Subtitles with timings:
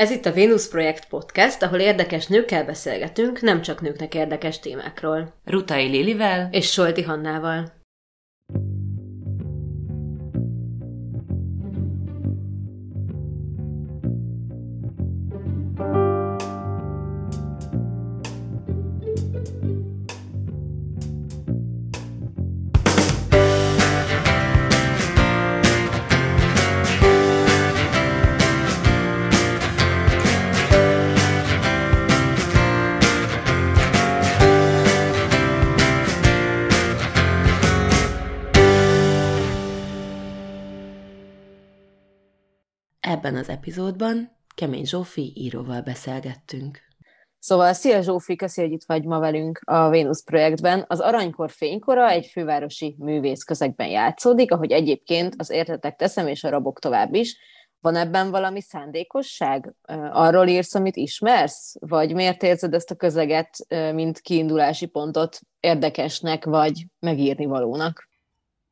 [0.00, 5.34] Ez itt a Venus Projekt Podcast, ahol érdekes nőkkel beszélgetünk, nem csak nőknek érdekes témákról.
[5.44, 7.79] Rutai Lilivel és Solti Hannával.
[43.60, 46.78] Epizódban Kemény Zsófi íróval beszélgettünk.
[47.38, 50.84] Szóval, szia Zsófi, köszi, hogy itt vagy ma velünk a Vénusz projektben.
[50.88, 56.48] Az Aranykor fénykora egy fővárosi művész közegben játszódik, ahogy egyébként az Értetek teszem és a
[56.48, 57.38] rabok tovább is.
[57.80, 59.74] Van ebben valami szándékosság?
[60.12, 61.74] Arról írsz, amit ismersz?
[61.80, 68.08] Vagy miért érzed ezt a közeget, mint kiindulási pontot érdekesnek, vagy megírni valónak?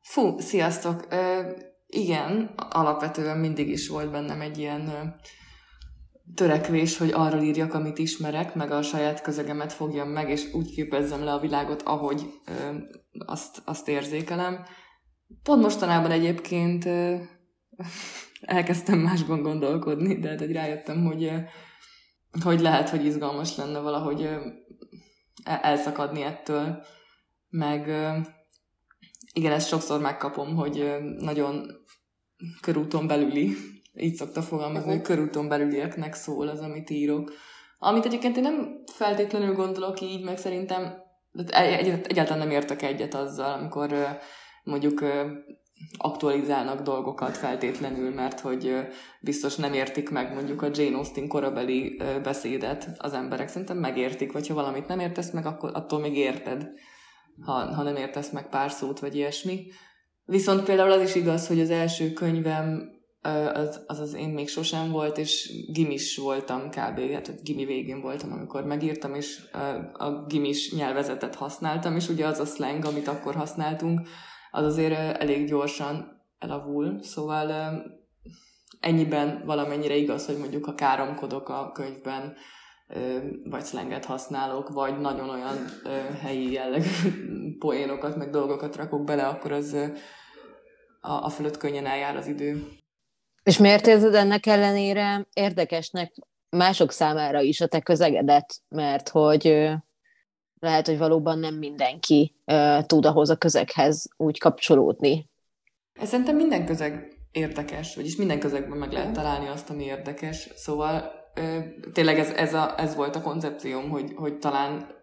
[0.01, 1.07] Fú, sziasztok!
[1.91, 5.13] Igen, alapvetően mindig is volt bennem egy ilyen
[6.35, 11.23] törekvés, hogy arról írjak, amit ismerek, meg a saját közegemet fogjam meg, és úgy képezzem
[11.23, 12.77] le a világot, ahogy ö,
[13.25, 14.65] azt, azt érzékelem.
[15.43, 17.15] Pont mostanában egyébként ö,
[18.41, 21.31] elkezdtem másban gondolkodni, de hát egy rájöttem, hogy,
[22.43, 24.47] hogy lehet, hogy izgalmas lenne valahogy ö,
[25.43, 26.83] elszakadni ettől,
[27.49, 27.87] meg
[29.33, 31.71] igen, ezt sokszor megkapom, hogy nagyon
[32.61, 33.55] körúton belüli,
[33.93, 37.31] így szokta fogalmazni, hogy körúton belülieknek szól az, amit írok.
[37.79, 40.93] Amit egyébként én nem feltétlenül gondolok így, meg szerintem
[41.51, 43.95] egyáltalán nem értek egyet azzal, amikor
[44.63, 45.03] mondjuk
[45.97, 48.75] aktualizálnak dolgokat feltétlenül, mert hogy
[49.21, 53.47] biztos nem értik meg mondjuk a Jane Austen korabeli beszédet az emberek.
[53.47, 56.69] Szerintem megértik, vagy ha valamit nem értesz meg, akkor attól még érted,
[57.41, 59.67] ha, ha nem értesz meg pár szót, vagy ilyesmi.
[60.25, 62.97] Viszont például az is igaz, hogy az első könyvem
[63.53, 67.11] az, az az én még sosem volt, és gimis voltam kb.
[67.13, 69.41] Hát gimi végén voltam, amikor megírtam, és
[69.93, 74.01] a gimis nyelvezetet használtam, és ugye az a slang, amit akkor használtunk,
[74.51, 77.51] az azért elég gyorsan elavul, szóval
[78.79, 82.33] ennyiben valamennyire igaz, hogy mondjuk ha káromkodok a könyvben,
[83.43, 85.57] vagy szlenget használok, vagy nagyon olyan
[86.21, 86.87] helyi jellegű
[87.59, 89.73] poénokat, meg dolgokat rakok bele, akkor az
[91.01, 92.67] a, a fölött könnyen eljár az idő.
[93.43, 96.13] És miért érzed ennek ellenére érdekesnek
[96.49, 98.55] mások számára is a te közegedet?
[98.69, 99.69] Mert hogy
[100.59, 102.35] lehet, hogy valóban nem mindenki
[102.85, 105.29] tud ahhoz a közeghez úgy kapcsolódni.
[106.01, 110.49] Szerintem minden közeg érdekes, vagyis minden közegben meg lehet találni azt, ami érdekes.
[110.55, 111.18] Szóval
[111.93, 114.97] tényleg ez, ez, a, ez volt a koncepcióm, hogy, hogy talán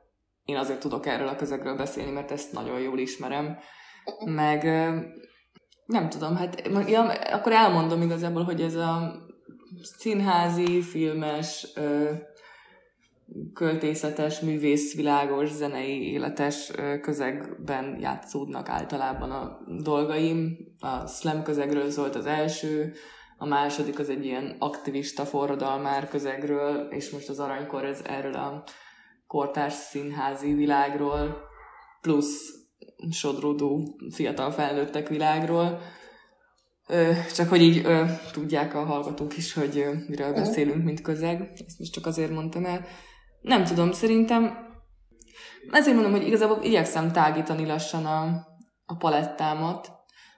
[0.45, 3.59] én azért tudok erről a közegről beszélni, mert ezt nagyon jól ismerem.
[4.25, 4.65] Meg
[5.87, 9.13] nem tudom, hát ja, akkor elmondom igazából, hogy ez a
[9.83, 11.67] színházi, filmes,
[13.55, 20.57] költészetes, művészvilágos, zenei, életes közegben játszódnak általában a dolgaim.
[20.79, 22.93] A slam közegről szólt az első,
[23.37, 28.65] a második az egy ilyen aktivista forradalmár közegről, és most az aranykor ez erről a
[29.27, 31.37] kortárs színházi világról,
[32.01, 32.55] plusz
[33.11, 35.81] sodródó fiatal felnőttek világról.
[37.35, 37.87] Csak hogy így
[38.33, 41.51] tudják a hallgatók is, hogy miről beszélünk, mint közeg.
[41.67, 42.85] Ezt most csak azért mondtam el.
[43.41, 44.65] Nem tudom, szerintem
[45.71, 48.47] ezért mondom, hogy igazából igyekszem tágítani lassan a,
[48.87, 49.96] a palettámat,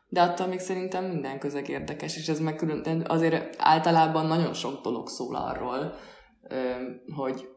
[0.08, 4.80] de attól még szerintem minden közeg érdekes, és ez meg külön, azért általában nagyon sok
[4.82, 5.94] dolog szól arról,
[7.14, 7.48] hogy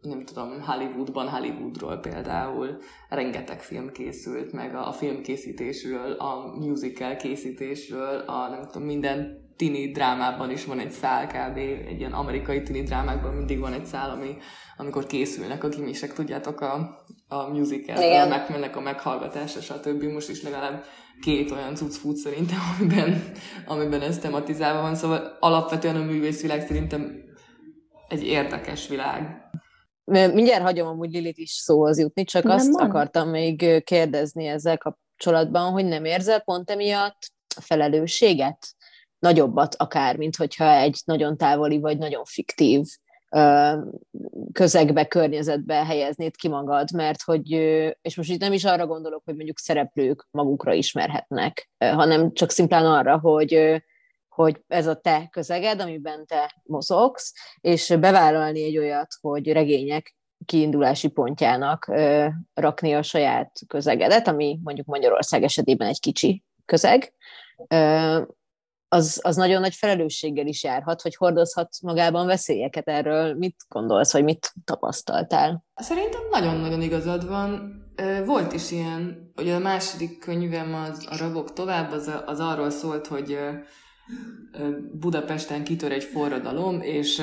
[0.00, 2.78] nem tudom, Hollywoodban, Hollywoodról például
[3.08, 10.50] rengeteg film készült, meg a filmkészítésről, a musical készítésről, a nem tudom, minden tini drámában
[10.50, 11.56] is van egy szál kb.
[11.56, 14.36] Egy ilyen amerikai tini drámákban mindig van egy szál, ami,
[14.76, 20.02] amikor készülnek a gimisek, tudjátok, a, a musical megmennek a meghallgatásra, stb.
[20.02, 20.84] Most is legalább
[21.20, 23.32] két olyan cucc szerintem, amiben,
[23.66, 27.22] amiben ez tematizálva van, szóval alapvetően a művészvilág szerintem
[28.08, 29.42] egy érdekes világ.
[30.04, 32.88] Mindjárt hagyom amúgy Lilit is szóhoz jutni, csak nem azt van.
[32.88, 38.74] akartam még kérdezni ezzel kapcsolatban, hogy nem érzel pont emiatt felelősséget?
[39.18, 42.84] Nagyobbat akár, mint hogyha egy nagyon távoli vagy nagyon fiktív
[44.52, 47.50] közegbe, környezetbe helyeznéd ki magad, mert hogy,
[48.02, 52.86] és most itt nem is arra gondolok, hogy mondjuk szereplők magukra ismerhetnek, hanem csak szimplán
[52.86, 53.82] arra, hogy
[54.28, 61.08] hogy ez a te közeged, amiben te mozogsz, és bevállalni egy olyat, hogy regények kiindulási
[61.08, 61.92] pontjának
[62.54, 67.12] rakni a saját közegedet, ami mondjuk Magyarország esetében egy kicsi közeg,
[68.94, 73.34] az, az nagyon nagy felelősséggel is járhat, hogy hordozhat magában veszélyeket erről.
[73.34, 75.64] Mit gondolsz, vagy mit tapasztaltál?
[75.74, 77.82] Szerintem nagyon-nagyon igazad van.
[78.26, 83.06] Volt is ilyen, hogy a második könyvem az a Rabok tovább, az, az arról szólt,
[83.06, 83.38] hogy
[84.92, 87.22] Budapesten kitör egy forradalom, és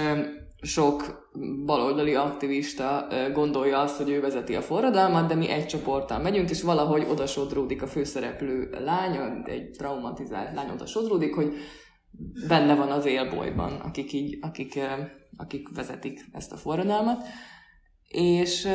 [0.61, 1.29] sok
[1.65, 6.61] baloldali aktivista gondolja azt, hogy ő vezeti a forradalmat, de mi egy csoporttal megyünk, és
[6.61, 11.53] valahogy odasodródik a főszereplő lány, egy traumatizált lány odasodródik, hogy
[12.47, 14.79] benne van az élbolyban, akik, így, akik,
[15.37, 17.23] akik vezetik ezt a forradalmat.
[18.07, 18.67] És,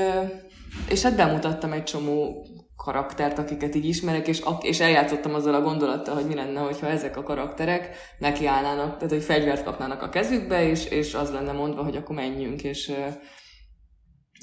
[0.89, 2.47] és hát bemutattam egy csomó
[2.87, 7.17] karaktert, akiket így ismerek, és, és eljátszottam azzal a gondolattal, hogy mi lenne, hogyha ezek
[7.17, 11.97] a karakterek nekiállnának, tehát hogy fegyvert kapnának a kezükbe, és, és az lenne mondva, hogy
[11.97, 12.93] akkor menjünk, és,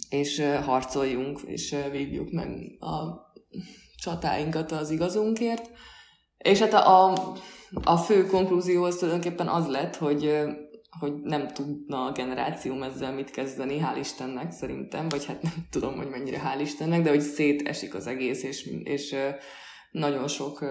[0.10, 2.48] és harcoljunk, és vívjuk meg
[2.80, 3.22] a
[3.95, 5.69] csatáinkat az igazunkért.
[6.38, 7.34] És hát a, a,
[7.84, 10.46] a fő konklúzió az tulajdonképpen az lett, hogy
[11.00, 15.95] hogy nem tudna a generációm ezzel mit kezdeni, hál' Istennek szerintem, vagy hát nem tudom,
[15.95, 19.16] hogy mennyire hál' Istennek, de hogy szétesik az egész, és, és
[19.92, 20.66] nagyon sok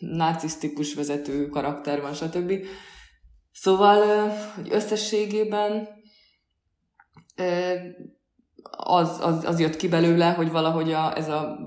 [0.00, 2.52] narcisztikus vezető karakter van, stb.
[3.52, 5.88] Szóval, hogy összességében
[8.70, 11.58] az, az, az jött ki belőle, hogy valahogy a, ez a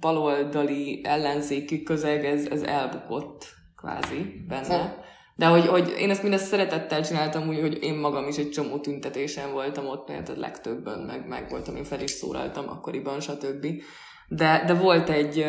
[0.00, 3.44] baloldali ellenzéki közeg, ez, ez elbukott
[3.76, 5.04] kvázi benne.
[5.36, 8.78] De hogy, hogy én ezt mindezt szeretettel csináltam úgy, hogy én magam is egy csomó
[8.78, 13.66] tüntetésen voltam ott, mert a legtöbben meg, meg voltam, én fel is szólaltam akkoriban, stb.
[14.28, 15.46] De, de volt egy,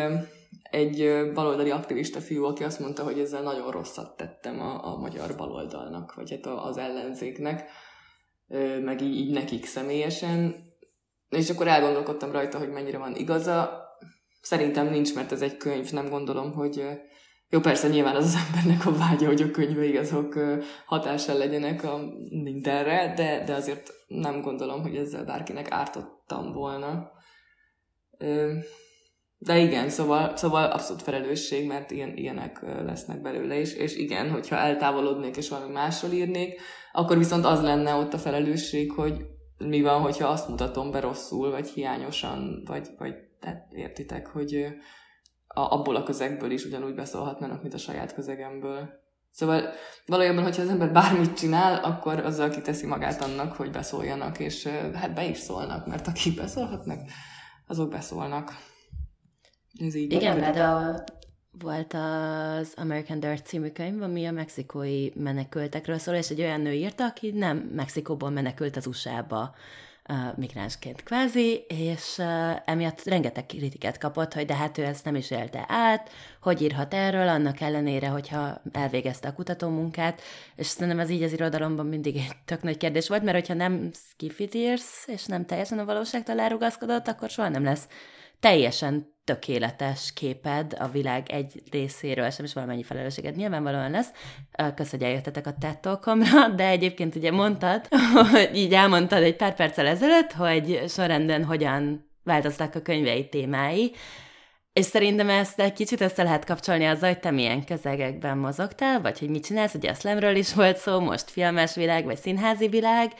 [0.62, 5.36] egy baloldali aktivista fiú, aki azt mondta, hogy ezzel nagyon rosszat tettem a, a magyar
[5.36, 7.70] baloldalnak, vagy hát az ellenzéknek,
[8.84, 10.54] meg így, így nekik személyesen.
[11.28, 13.86] És akkor elgondolkodtam rajta, hogy mennyire van igaza.
[14.40, 16.84] Szerintem nincs, mert ez egy könyv, nem gondolom, hogy
[17.50, 20.38] jó, persze nyilván az az embernek a vágya, hogy a könyvei azok
[20.86, 22.00] hatással legyenek a
[22.42, 27.10] mindenre, de, de azért nem gondolom, hogy ezzel bárkinek ártottam volna.
[29.38, 34.56] De igen, szóval, szóval abszolút felelősség, mert ilyen, ilyenek lesznek belőle is, és igen, hogyha
[34.56, 36.60] eltávolodnék és valami másról írnék,
[36.92, 39.26] akkor viszont az lenne ott a felelősség, hogy
[39.58, 44.66] mi van, hogyha azt mutatom be rosszul, vagy hiányosan, vagy, vagy tehát értitek, hogy,
[45.64, 48.88] abból a közegből is ugyanúgy beszólhatnának, mint a saját közegemből.
[49.30, 49.72] Szóval
[50.06, 55.14] valójában, hogyha az ember bármit csinál, akkor azzal kiteszi magát annak, hogy beszóljanak, és hát
[55.14, 56.98] be is szólnak, mert akik beszólhatnak,
[57.66, 58.52] azok beszólnak.
[59.86, 61.04] Ez így Igen, például
[61.50, 66.72] volt az American Dirt című könyv, ami a mexikói menekültekről szól, és egy olyan nő
[66.72, 69.54] írta, aki nem Mexikóból menekült az USA-ba
[70.36, 72.22] migránsként kvázi, és
[72.64, 76.10] emiatt rengeteg kritikát kapott, hogy de hát ő ezt nem is élte át,
[76.42, 80.20] hogy írhat erről, annak ellenére, hogyha elvégezte a kutatómunkát,
[80.56, 83.90] és szerintem ez így az irodalomban mindig egy tök nagy kérdés volt, mert hogyha nem
[83.92, 87.88] skifit írsz, és nem teljesen a valóságtól elrugaszkodott, akkor soha nem lesz
[88.40, 94.08] teljesen tökéletes képed a világ egy részéről, sem is valamennyi felelősséget nyilvánvalóan lesz.
[94.74, 95.78] Kösz, hogy eljöttetek a TED
[96.56, 97.88] de egyébként ugye mondtad,
[98.32, 103.94] hogy így elmondtad egy pár perccel ezelőtt, hogy sorrenden hogyan változtak a könyvei témái,
[104.72, 109.18] és szerintem ezt egy kicsit össze lehet kapcsolni azzal, hogy te milyen közegekben mozogtál, vagy
[109.18, 113.12] hogy mit csinálsz, ugye eszlemről is volt szó, most filmes világ, vagy színházi világ.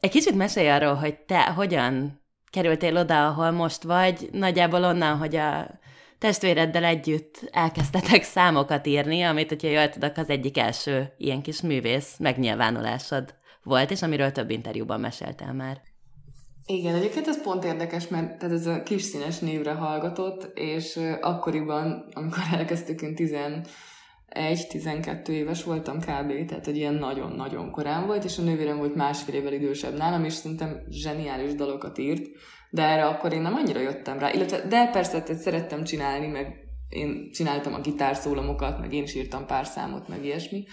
[0.00, 5.36] Egy kicsit mesélj arról, hogy te hogyan kerültél oda, ahol most vagy, nagyjából onnan, hogy
[5.36, 5.78] a
[6.18, 12.16] testvéreddel együtt elkezdtetek számokat írni, amit, hogyha jól tudok, az egyik első ilyen kis művész
[12.18, 15.80] megnyilvánulásod volt, és amiről több interjúban meséltél már.
[16.66, 22.42] Igen, egyébként ez pont érdekes, mert ez a kis színes névre hallgatott, és akkoriban, amikor
[22.52, 23.14] elkezdtük, én
[24.34, 26.44] 11-12 éves voltam kb.
[26.46, 30.32] Tehát, hogy ilyen nagyon-nagyon korán volt, és a nővérem volt másfél évvel idősebb nálam, és
[30.32, 32.26] szerintem zseniális dalokat írt,
[32.70, 34.32] de erre akkor én nem annyira jöttem rá.
[34.32, 39.46] Illetve, de persze, tehát szerettem csinálni, meg én csináltam a gitárszólamokat, meg én is írtam
[39.46, 40.64] pár számot, meg ilyesmi.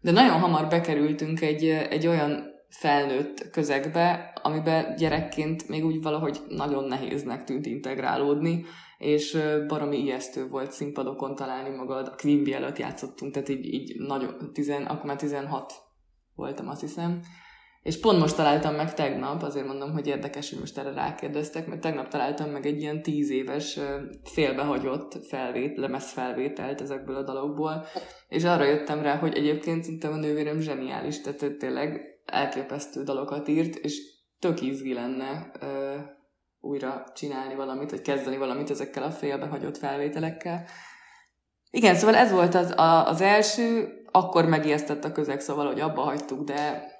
[0.00, 6.84] De nagyon hamar bekerültünk egy, egy olyan felnőtt közegbe, amiben gyerekként még úgy valahogy nagyon
[6.84, 8.64] nehéznek tűnt integrálódni,
[8.98, 9.38] és
[9.68, 12.06] baromi ijesztő volt színpadokon találni magad.
[12.06, 15.72] A Quimby előtt játszottunk, tehát így, így nagyon, tizen, akkor már 16
[16.34, 17.20] voltam, azt hiszem.
[17.82, 21.80] És pont most találtam meg tegnap, azért mondom, hogy érdekes, hogy most erre rákérdeztek, mert
[21.80, 23.78] tegnap találtam meg egy ilyen tíz éves
[24.24, 27.84] félbehagyott felvét, lemez felvételt ezekből a dalokból,
[28.28, 33.74] és arra jöttem rá, hogy egyébként szerintem a nővérem zseniális, tehát tényleg elképesztő dalokat írt,
[33.74, 34.00] és
[34.38, 35.50] tök izgi lenne
[36.66, 40.64] újra csinálni valamit, vagy kezdeni valamit ezekkel a félbehagyott felvételekkel.
[41.70, 46.02] Igen, szóval ez volt az, a, az első, akkor megijesztett a közeg, szóval, hogy abba
[46.02, 46.94] hagytuk, de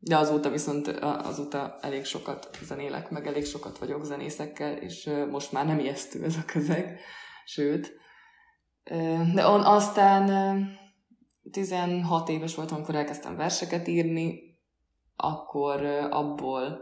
[0.00, 5.66] de azóta viszont azóta elég sokat zenélek, meg elég sokat vagyok zenészekkel, és most már
[5.66, 7.00] nem ijesztő ez a közeg,
[7.44, 7.92] sőt.
[9.34, 10.30] De on, aztán
[11.50, 14.40] 16 éves voltam, amikor elkezdtem verseket írni,
[15.16, 16.80] akkor abból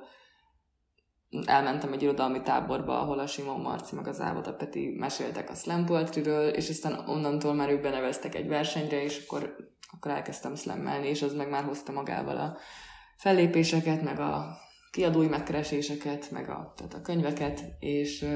[1.45, 5.85] elmentem egy irodalmi táborba, ahol a Simon Marci meg az Ávoda Peti meséltek a slam
[5.85, 9.57] poetryről, és aztán onnantól már ők beneveztek egy versenyre, és akkor,
[9.93, 12.57] akkor elkezdtem slammelni, és az meg már hozta magával a
[13.17, 14.57] fellépéseket, meg a
[14.91, 18.27] kiadói megkereséseket, meg a, tehát a könyveket, és,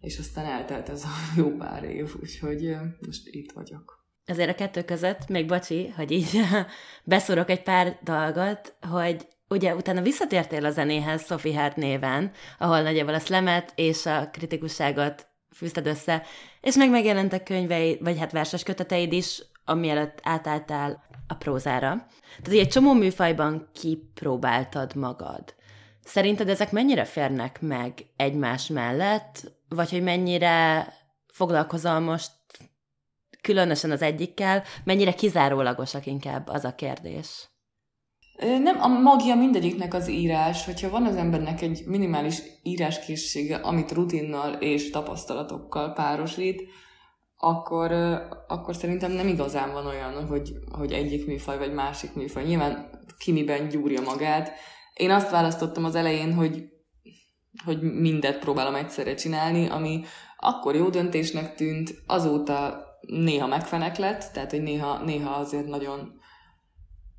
[0.00, 1.08] és aztán eltelt ez a
[1.40, 4.04] jó pár év, úgyhogy most itt vagyok.
[4.26, 6.40] Azért a kettő között, még bocsi, hogy így
[7.04, 13.14] beszorok egy pár dolgot, hogy ugye utána visszatértél a zenéhez Sophie Hart néven, ahol nagyjából
[13.14, 16.22] a szlemet és a kritikusságot fűzted össze,
[16.60, 22.06] és meg megjelentek könyvei, vagy hát verses köteteid is, amielőtt átálltál a prózára.
[22.42, 25.54] Tehát egy csomó műfajban kipróbáltad magad.
[26.04, 30.86] Szerinted ezek mennyire férnek meg egymás mellett, vagy hogy mennyire
[31.26, 32.30] foglalkozol most
[33.40, 37.48] különösen az egyikkel, mennyire kizárólagosak inkább az a kérdés?
[38.38, 44.52] Nem, a magia mindegyiknek az írás, hogyha van az embernek egy minimális íráskészsége, amit rutinnal
[44.52, 46.62] és tapasztalatokkal párosít,
[47.36, 47.92] akkor,
[48.48, 52.44] akkor szerintem nem igazán van olyan, hogy, hogy egyik műfaj vagy másik műfaj.
[52.44, 54.52] Nyilván ki miben gyúrja magát.
[54.94, 56.64] Én azt választottam az elején, hogy,
[57.64, 60.04] hogy mindet próbálom egyszerre csinálni, ami
[60.36, 66.20] akkor jó döntésnek tűnt, azóta néha megfenek lett, tehát hogy néha, néha azért nagyon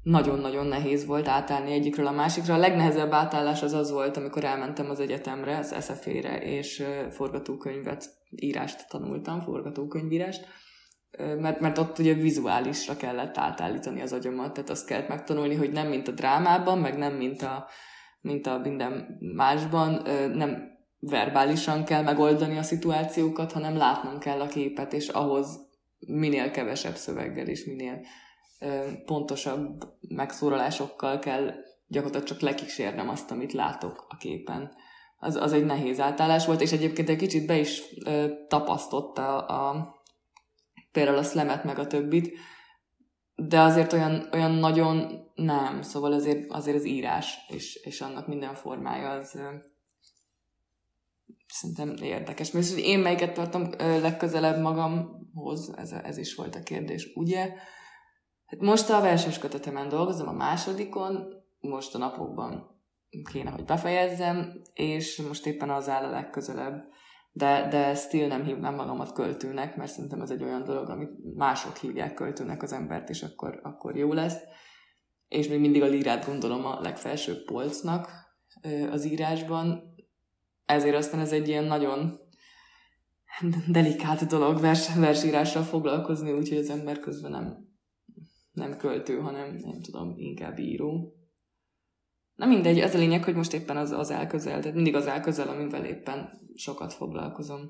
[0.09, 2.53] nagyon-nagyon nehéz volt átállni egyikről a másikra.
[2.53, 8.87] A legnehezebb átállás az az volt, amikor elmentem az egyetemre, az SFE-re, és forgatókönyvet, írást
[8.89, 10.47] tanultam, forgatókönyvírást,
[11.17, 15.87] mert, mert ott ugye vizuálisra kellett átállítani az agyamat, tehát azt kellett megtanulni, hogy nem
[15.87, 17.67] mint a drámában, meg nem mint a,
[18.21, 20.01] mint a minden másban,
[20.33, 25.59] nem verbálisan kell megoldani a szituációkat, hanem látnom kell a képet, és ahhoz
[25.99, 28.01] minél kevesebb szöveggel és minél
[29.05, 31.53] pontosabb megszólalásokkal kell
[31.87, 34.71] gyakorlatilag csak lekísérnem azt, amit látok a képen.
[35.19, 39.95] Az, az egy nehéz átállás volt, és egyébként egy kicsit be is ö, tapasztotta a,
[40.91, 42.37] például a szlemet meg a többit,
[43.35, 48.53] de azért olyan, olyan nagyon nem, szóval azért, azért az írás és, és annak minden
[48.53, 49.55] formája az ö,
[51.47, 52.51] szerintem érdekes.
[52.51, 57.53] Mert én melyiket tartom ö, legközelebb magamhoz, ez, ez is volt a kérdés, ugye?
[58.47, 62.81] Hát most a verses kötetemen dolgozom, a másodikon, most a napokban
[63.31, 66.83] kéne, hogy befejezzem, és most éppen az áll a legközelebb.
[67.31, 71.77] De, de still nem hívnám magamat költőnek, mert szerintem ez egy olyan dolog, amit mások
[71.77, 74.37] hívják költőnek az embert, és akkor, akkor jó lesz.
[75.27, 78.09] És még mindig a lírát gondolom a legfelsőbb polcnak
[78.91, 79.95] az írásban.
[80.65, 82.19] Ezért aztán ez egy ilyen nagyon
[83.67, 87.66] delikát dolog vers, versírással foglalkozni, úgyhogy az ember közben nem,
[88.57, 91.13] nem költő, hanem nem tudom, inkább író.
[92.35, 95.47] Na mindegy, ez a lényeg, hogy most éppen az, az elközel, tehát mindig az elközel,
[95.47, 97.69] amivel éppen sokat foglalkozom.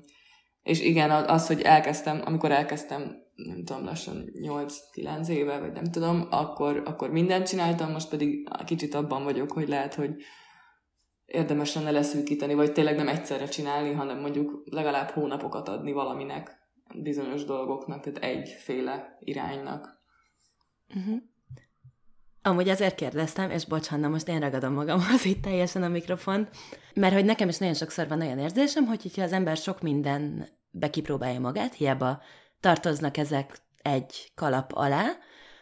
[0.62, 6.26] És igen, az, hogy elkezdtem, amikor elkezdtem, nem tudom, lassan 8-9 éve, vagy nem tudom,
[6.30, 10.14] akkor, akkor mindent csináltam, most pedig kicsit abban vagyok, hogy lehet, hogy
[11.24, 16.58] érdemes lenne leszűkíteni, vagy tényleg nem egyszerre csinálni, hanem mondjuk legalább hónapokat adni valaminek,
[16.94, 19.97] bizonyos dolgoknak, tehát egyféle iránynak.
[20.96, 21.22] Uh-huh.
[22.42, 26.48] Amúgy ezért kérdeztem, és bocs, Hanna, most én ragadom magamhoz itt teljesen a mikrofont,
[26.94, 30.90] mert hogy nekem is nagyon sokszor van olyan érzésem, hogy hogyha az ember sok mindenbe
[30.90, 32.22] kipróbálja magát, hiába
[32.60, 35.06] tartoznak ezek egy kalap alá,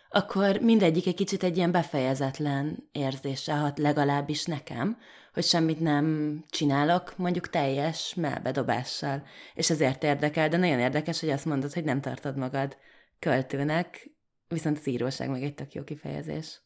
[0.09, 4.99] akkor mindegyik egy kicsit egy ilyen befejezetlen érzése hat legalábbis nekem,
[5.33, 9.23] hogy semmit nem csinálok, mondjuk teljes melbedobással.
[9.55, 12.77] És ezért érdekel, de nagyon érdekes, hogy azt mondod, hogy nem tartod magad
[13.19, 14.11] költőnek,
[14.49, 16.61] Viszont az íróság meg egy tök jó kifejezés.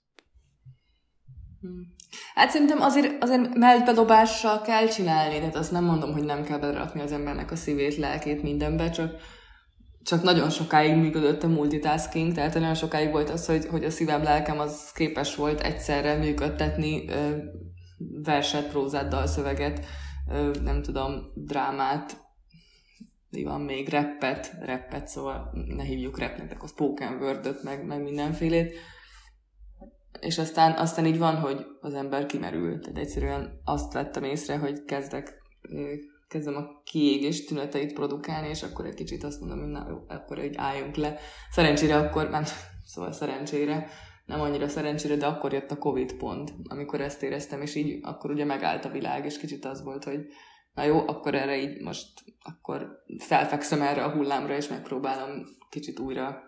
[1.61, 1.95] Hmm.
[2.35, 7.01] Hát szerintem azért, azért meltbedobással kell csinálni, tehát azt nem mondom, hogy nem kell berakni
[7.01, 9.13] az embernek a szívét, lelkét mindenbe, csak
[10.03, 14.23] csak nagyon sokáig működött a multitasking, tehát nagyon sokáig volt az, hogy, hogy a szívem,
[14.23, 17.05] lelkem az képes volt egyszerre működtetni
[18.23, 19.85] verset, prózát, dalszöveget,
[20.33, 22.17] ö, nem tudom, drámát,
[23.31, 28.75] mi van még, reppet, reppet, szóval ne hívjuk repnek, akkor spoken word meg, meg mindenfélét.
[30.21, 32.81] És aztán, aztán így van, hogy az ember kimerül.
[32.81, 35.39] Tehát egyszerűen azt vettem észre, hogy kezdek
[36.31, 40.39] kezdem a kiégés tüneteit produkálni, és akkor egy kicsit azt mondom, hogy na jó, akkor
[40.39, 41.19] egy álljunk le.
[41.51, 42.45] Szerencsére akkor, nem,
[42.85, 43.89] szóval szerencsére,
[44.27, 48.31] nem annyira szerencsére, de akkor jött a Covid pont, amikor ezt éreztem, és így akkor
[48.31, 50.27] ugye megállt a világ, és kicsit az volt, hogy
[50.75, 56.43] na jó, akkor erre így most, akkor felfekszem erre a hullámra, és megpróbálom kicsit újra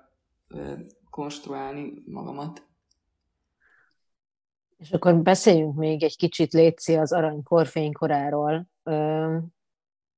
[0.48, 0.74] ö,
[1.10, 2.66] konstruálni magamat.
[4.78, 8.70] És akkor beszéljünk még egy kicsit, Léci, az aranykor fénykoráról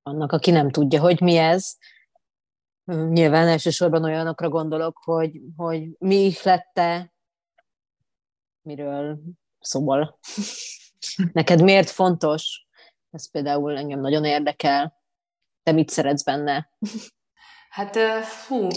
[0.03, 1.75] annak, aki nem tudja, hogy mi ez.
[2.85, 7.13] Nyilván elsősorban olyanokra gondolok, hogy, hogy mi ihlette,
[8.61, 9.19] miről
[9.59, 10.19] szól.
[11.33, 12.64] Neked miért fontos?
[13.15, 14.93] Ez például engem nagyon érdekel.
[15.63, 16.69] Te mit szeretsz benne?
[17.69, 17.97] Hát,
[18.47, 18.67] hú,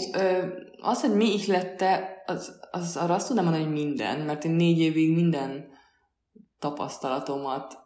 [0.81, 4.79] az, hogy mi ihlette, az, az arra azt tudnám mondani, hogy minden, mert én négy
[4.79, 5.69] évig minden
[6.59, 7.77] tapasztalatomat,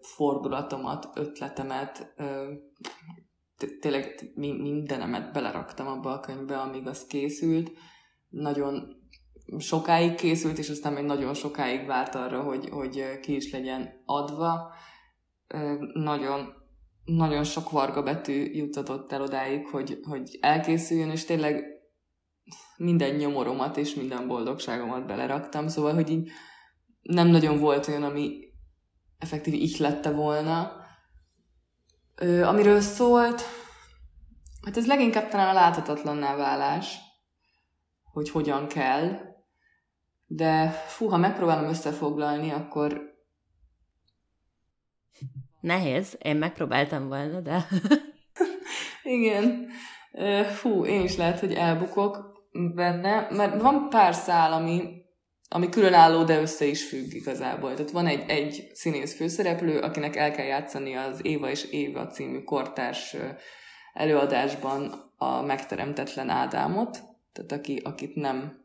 [0.00, 2.14] fordulatomat, ötletemet,
[3.80, 7.70] tényleg mindenemet beleraktam abba a könyvbe, amíg az készült.
[8.28, 8.96] Nagyon
[9.58, 14.74] sokáig készült, és aztán még nagyon sokáig várt arra, hogy, hogy ki is legyen adva.
[15.92, 16.54] Nagyon,
[17.04, 21.64] nagyon sok varga betű juttatott el odáig, hogy, hogy elkészüljön, és tényleg
[22.76, 26.30] minden nyomoromat és minden boldogságomat beleraktam, szóval, hogy így
[27.02, 28.38] nem nagyon volt olyan, ami
[29.18, 30.72] effektív ihlette volna.
[32.14, 33.42] Ö, amiről szólt,
[34.64, 36.98] hát ez leginkább talán a láthatatlanná válás,
[38.12, 39.30] hogy hogyan kell,
[40.26, 43.10] de fú, ha megpróbálom összefoglalni, akkor...
[45.62, 47.66] Nehéz, én megpróbáltam volna, de...
[49.02, 49.68] Igen.
[50.54, 52.42] Fú, én is lehet, hogy elbukok
[52.74, 55.00] benne, mert van pár szál, ami
[55.48, 57.74] ami különálló, de össze is függ igazából.
[57.74, 62.42] Tehát van egy, egy színész főszereplő, akinek el kell játszani az Éva és Éva című
[62.42, 63.16] kortárs
[63.92, 66.98] előadásban a megteremtetlen Ádámot,
[67.32, 68.60] tehát aki, akit nem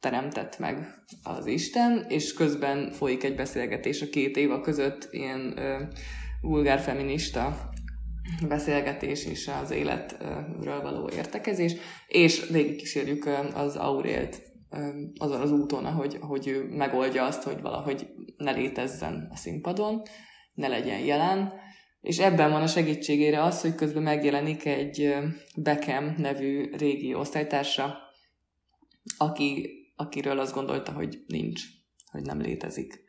[0.00, 0.86] teremtett meg
[1.22, 5.82] az Isten, és közben folyik egy beszélgetés a két Éva között, ilyen ö,
[6.44, 7.70] vulgár feminista
[8.48, 11.74] beszélgetés és az életről való értekezés,
[12.06, 14.42] és végig kísérjük az Aurélt
[15.18, 20.02] azon az úton, ahogy, ahogy ő megoldja azt, hogy valahogy ne létezzen a színpadon,
[20.54, 21.52] ne legyen jelen,
[22.00, 25.14] és ebben van a segítségére az, hogy közben megjelenik egy
[25.56, 27.98] Beckham nevű régi osztálytársa,
[29.18, 31.62] aki, akiről azt gondolta, hogy nincs,
[32.10, 33.03] hogy nem létezik.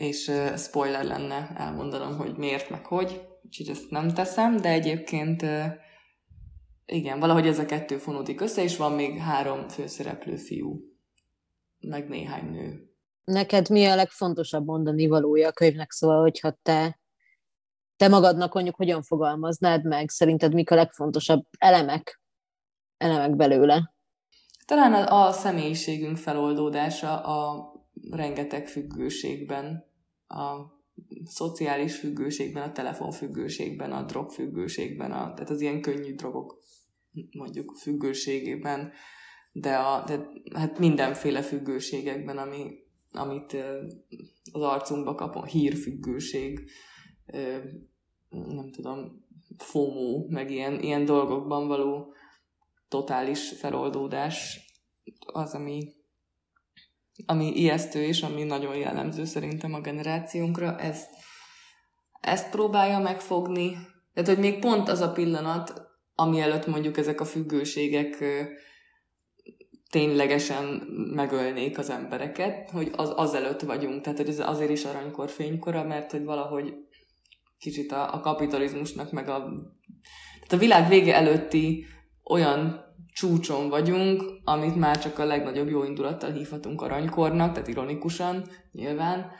[0.00, 5.44] És spoiler lenne elmondanom, hogy miért, meg hogy, úgyhogy ezt nem teszem, de egyébként
[6.86, 10.80] igen, valahogy ez a kettő fonódik össze, és van még három főszereplő fiú,
[11.80, 12.90] meg néhány nő.
[13.24, 17.00] Neked mi a legfontosabb mondani valója a könyvnek, szóval, hogyha te,
[17.96, 22.22] te magadnak mondjuk hogyan fogalmaznád meg, szerinted mik a legfontosabb elemek,
[22.96, 23.94] elemek belőle?
[24.64, 27.72] Talán a, a személyiségünk feloldódása a
[28.10, 29.88] rengeteg függőségben,
[30.30, 30.78] a
[31.24, 36.58] szociális függőségben, a telefonfüggőségben, a drogfüggőségben, a, tehát az ilyen könnyű drogok
[37.30, 38.92] mondjuk függőségében,
[39.52, 42.70] de, a, de hát mindenféle függőségekben, ami,
[43.12, 43.56] amit
[44.52, 46.70] az arcunkba kapom, hírfüggőség,
[48.28, 49.24] nem tudom,
[49.56, 52.14] FOMO, meg ilyen, ilyen dolgokban való
[52.88, 54.58] totális feloldódás
[55.26, 55.94] az, ami,
[57.26, 60.78] ami ijesztő és ami nagyon jellemző szerintem a generációnkra.
[60.78, 61.10] Ezt,
[62.20, 63.76] ezt próbálja megfogni.
[64.14, 68.24] Tehát, hogy még pont az a pillanat, ami előtt mondjuk ezek a függőségek
[69.90, 70.64] ténylegesen
[71.14, 75.84] megölnék az embereket, hogy az, az előtt vagyunk, tehát hogy ez azért is aranykor fénykora,
[75.84, 76.74] mert hogy valahogy
[77.58, 79.38] kicsit a, a kapitalizmusnak, meg a,
[80.34, 81.86] tehát a világ vége előtti
[82.24, 89.30] olyan csúcson vagyunk, amit már csak a legnagyobb jó indulattal hívhatunk aranykornak, tehát ironikusan nyilván,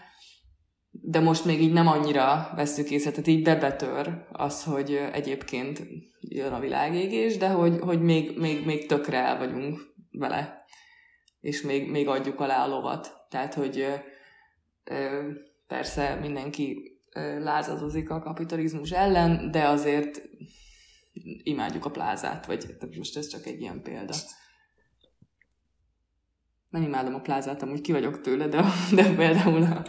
[0.91, 5.83] de most még így nem annyira veszük észre, tehát így bebetör az, hogy egyébként
[6.21, 10.65] jön a világégés, de hogy, hogy még, még, még tökre el vagyunk vele,
[11.41, 13.27] és még, még adjuk alá a lovat.
[13.29, 13.87] Tehát, hogy
[15.67, 16.99] persze mindenki
[17.39, 20.23] lázadozik a kapitalizmus ellen, de azért
[21.43, 24.15] imádjuk a plázát, vagy most ez csak egy ilyen példa.
[26.69, 29.85] Nem imádom a plázát, amúgy ki vagyok tőle, de, de például a,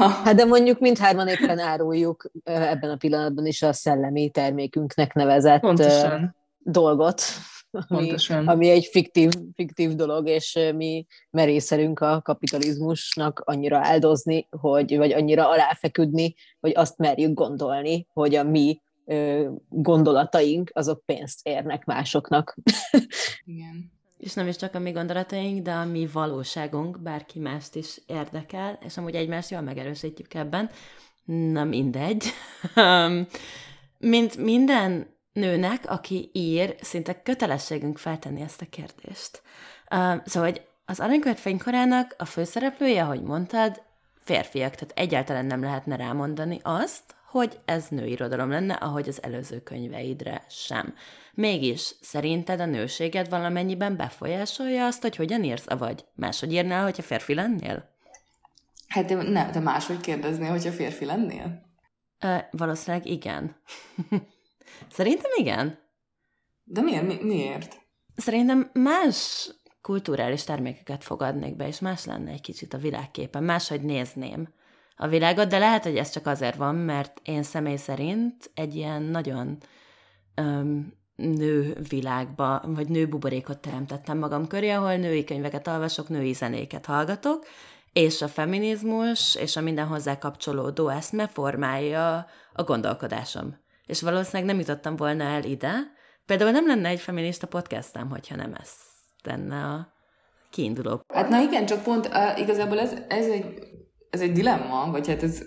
[0.00, 0.08] a...
[0.08, 6.36] Hát de mondjuk mindhárman éppen áruljuk ebben a pillanatban is a szellemi termékünknek nevezett Pontosan.
[6.58, 7.22] dolgot.
[7.88, 8.14] Ami,
[8.44, 15.48] ami egy fiktív, fiktív dolog, és mi merészelünk a kapitalizmusnak annyira áldozni, hogy, vagy annyira
[15.48, 18.82] aláfeküdni, hogy azt merjük gondolni, hogy a mi
[19.68, 22.56] gondolataink, azok pénzt érnek másoknak.
[23.44, 23.92] Igen.
[24.18, 28.78] És nem is csak a mi gondolataink, de a mi valóságunk bárki mást is érdekel,
[28.84, 30.70] és amúgy egymást jól megerősítjük ebben.
[31.24, 32.24] Na mindegy.
[33.98, 39.42] Mint minden nőnek, aki ír, szinte kötelességünk feltenni ezt a kérdést.
[40.24, 43.82] Szóval, hogy az Aranykövet fénykorának a főszereplője, ahogy mondtad,
[44.14, 50.44] férfiak, tehát egyáltalán nem lehetne rámondani azt, hogy ez nőirodalom lenne, ahogy az előző könyveidre
[50.48, 50.94] sem.
[51.34, 57.34] Mégis, szerinted a nőséged valamennyiben befolyásolja azt, hogy hogyan írsz, vagy máshogy írnál, hogyha férfi
[57.34, 57.96] lennél?
[58.88, 61.62] Hát de, ne, de máshogy kérdeznél, hogyha férfi lennél?
[62.20, 63.56] Ö, valószínűleg igen.
[64.90, 65.78] Szerintem igen.
[66.64, 67.06] De miért?
[67.06, 67.80] Mi, miért?
[68.16, 74.48] Szerintem más kulturális termékeket fogadnék be, és más lenne egy kicsit a világképen, máshogy nézném
[75.00, 79.02] a világot, de lehet, hogy ez csak azért van, mert én személy szerint egy ilyen
[79.02, 79.58] nagyon
[80.34, 86.86] öm, nő világba, vagy nő buborékot teremtettem magam köré, ahol női könyveket olvasok, női zenéket
[86.86, 87.46] hallgatok,
[87.92, 93.56] és a feminizmus és a minden hozzá kapcsolódó eszme formálja a gondolkodásom.
[93.86, 95.74] És valószínűleg nem jutottam volna el ide.
[96.26, 98.70] Például nem lenne egy feminista podcastem, hogyha nem ez
[99.22, 99.92] lenne a
[100.50, 101.00] kiinduló.
[101.14, 103.76] Hát na igen, csak pont uh, igazából ez, ez egy
[104.10, 105.42] ez egy dilemma, vagy hát ez...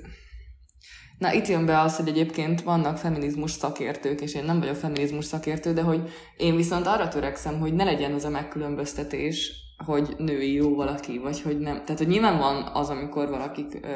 [1.18, 5.26] Na, itt jön be az, hogy egyébként vannak feminizmus szakértők, és én nem vagyok feminizmus
[5.26, 9.52] szakértő, de hogy én viszont arra törekszem, hogy ne legyen az a megkülönböztetés,
[9.86, 11.84] hogy női jó valaki, vagy hogy nem.
[11.84, 13.96] Tehát, hogy nyilván van az, amikor valakik, ö,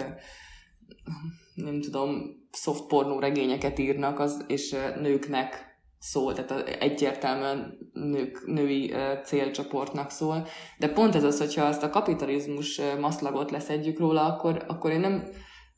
[1.54, 10.10] nem tudom, soft pornó regényeket írnak, az, és nőknek szól, tehát egyértelműen nők, női célcsoportnak
[10.10, 10.47] szól.
[10.77, 15.23] De pont ez az, hogyha azt a kapitalizmus maszlagot leszedjük róla, akkor, akkor én nem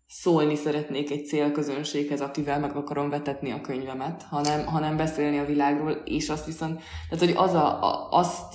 [0.07, 5.91] szólni szeretnék egy célközönséghez, akivel meg akarom vetetni a könyvemet, hanem, hanem beszélni a világról,
[5.91, 8.53] és azt viszont, tehát hogy az a, a, azt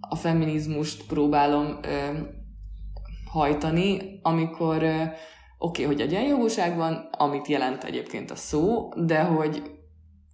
[0.00, 2.18] a feminizmust próbálom ö,
[3.30, 5.12] hajtani, amikor oké,
[5.58, 9.62] okay, hogy egyenjogúság van, amit jelent egyébként a szó, de hogy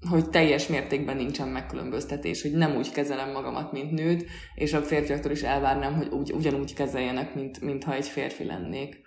[0.09, 5.33] hogy teljes mértékben nincsen megkülönböztetés, hogy nem úgy kezelem magamat, mint nőt, és a férfiaktól
[5.33, 9.03] is elvárnám, hogy úgy, ugyanúgy kezeljenek, mint, mintha egy férfi lennék.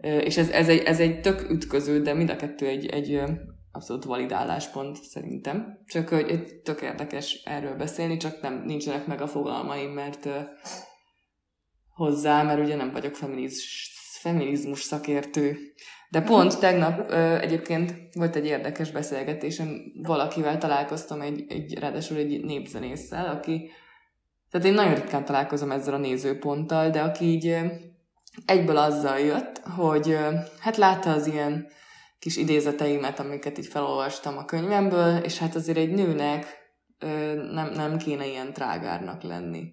[0.00, 3.20] És ez, ez, egy, ez egy tök ütköző, de mind a kettő egy, egy
[3.72, 5.78] abszolút validáláspont szerintem.
[5.86, 10.28] Csak hogy tök érdekes erről beszélni, csak nem nincsenek meg a fogalmaim, mert
[11.88, 15.58] hozzá, mert ugye nem vagyok feminizmus, feminizmus szakértő.
[16.14, 22.44] De pont tegnap ö, egyébként volt egy érdekes beszélgetésem, valakivel találkoztam, egy, egy, ráadásul egy
[22.44, 23.70] népzenésszel, aki,
[24.50, 27.56] tehát én nagyon ritkán találkozom ezzel a nézőponttal, de aki így
[28.44, 30.18] egyből azzal jött, hogy
[30.58, 31.66] hát látta az ilyen
[32.18, 36.46] kis idézeteimet, amiket így felolvastam a könyvemből, és hát azért egy nőnek
[37.52, 39.72] nem, nem kéne ilyen trágárnak lenni.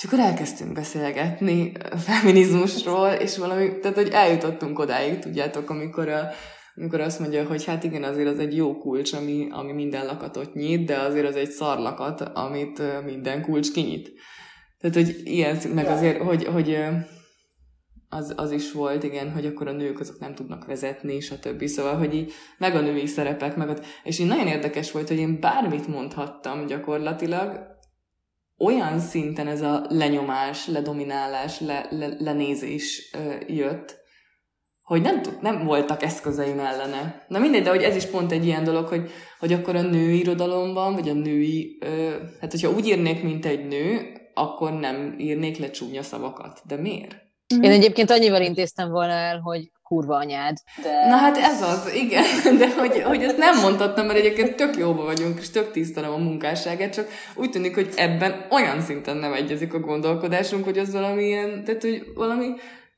[0.00, 6.28] És akkor elkezdtünk beszélgetni feminizmusról, és valami, tehát hogy eljutottunk odáig, tudjátok, amikor, a,
[6.76, 10.54] amikor azt mondja, hogy hát igen, azért az egy jó kulcs, ami, ami minden lakatot
[10.54, 14.12] nyit, de azért az egy szarlakat, amit minden kulcs kinyit.
[14.78, 16.76] Tehát, hogy ilyen, meg azért, hogy, hogy
[18.08, 21.38] az, az is volt, igen, hogy akkor a nők azok nem tudnak vezetni, és a
[21.38, 21.66] többi.
[21.66, 25.18] Szóval, hogy így meg a női szerepek, meg a, és így nagyon érdekes volt, hogy
[25.18, 27.78] én bármit mondhattam gyakorlatilag,
[28.64, 33.98] olyan szinten ez a lenyomás, ledominálás, le, le, lenézés ö, jött,
[34.82, 37.24] hogy nem, tud, nem voltak eszközeim ellene.
[37.28, 40.18] Na mindegy, de hogy ez is pont egy ilyen dolog, hogy, hogy akkor a női
[40.18, 45.58] irodalomban, vagy a női, ö, hát hogyha úgy írnék, mint egy nő, akkor nem írnék
[45.58, 46.60] le csúnya szavakat.
[46.66, 47.16] De miért?
[47.60, 50.56] Én egyébként annyival intéztem volna el, hogy kurva anyád.
[50.82, 51.06] De...
[51.08, 52.24] Na hát ez az, igen,
[52.58, 56.16] de hogy, hogy ezt nem mondhattam, mert egyébként tök jóba vagyunk, és tök tisztelem a
[56.16, 61.22] munkásságát, csak úgy tűnik, hogy ebben olyan szinten nem egyezik a gondolkodásunk, hogy az valami
[61.22, 62.46] ilyen, tehát hogy valami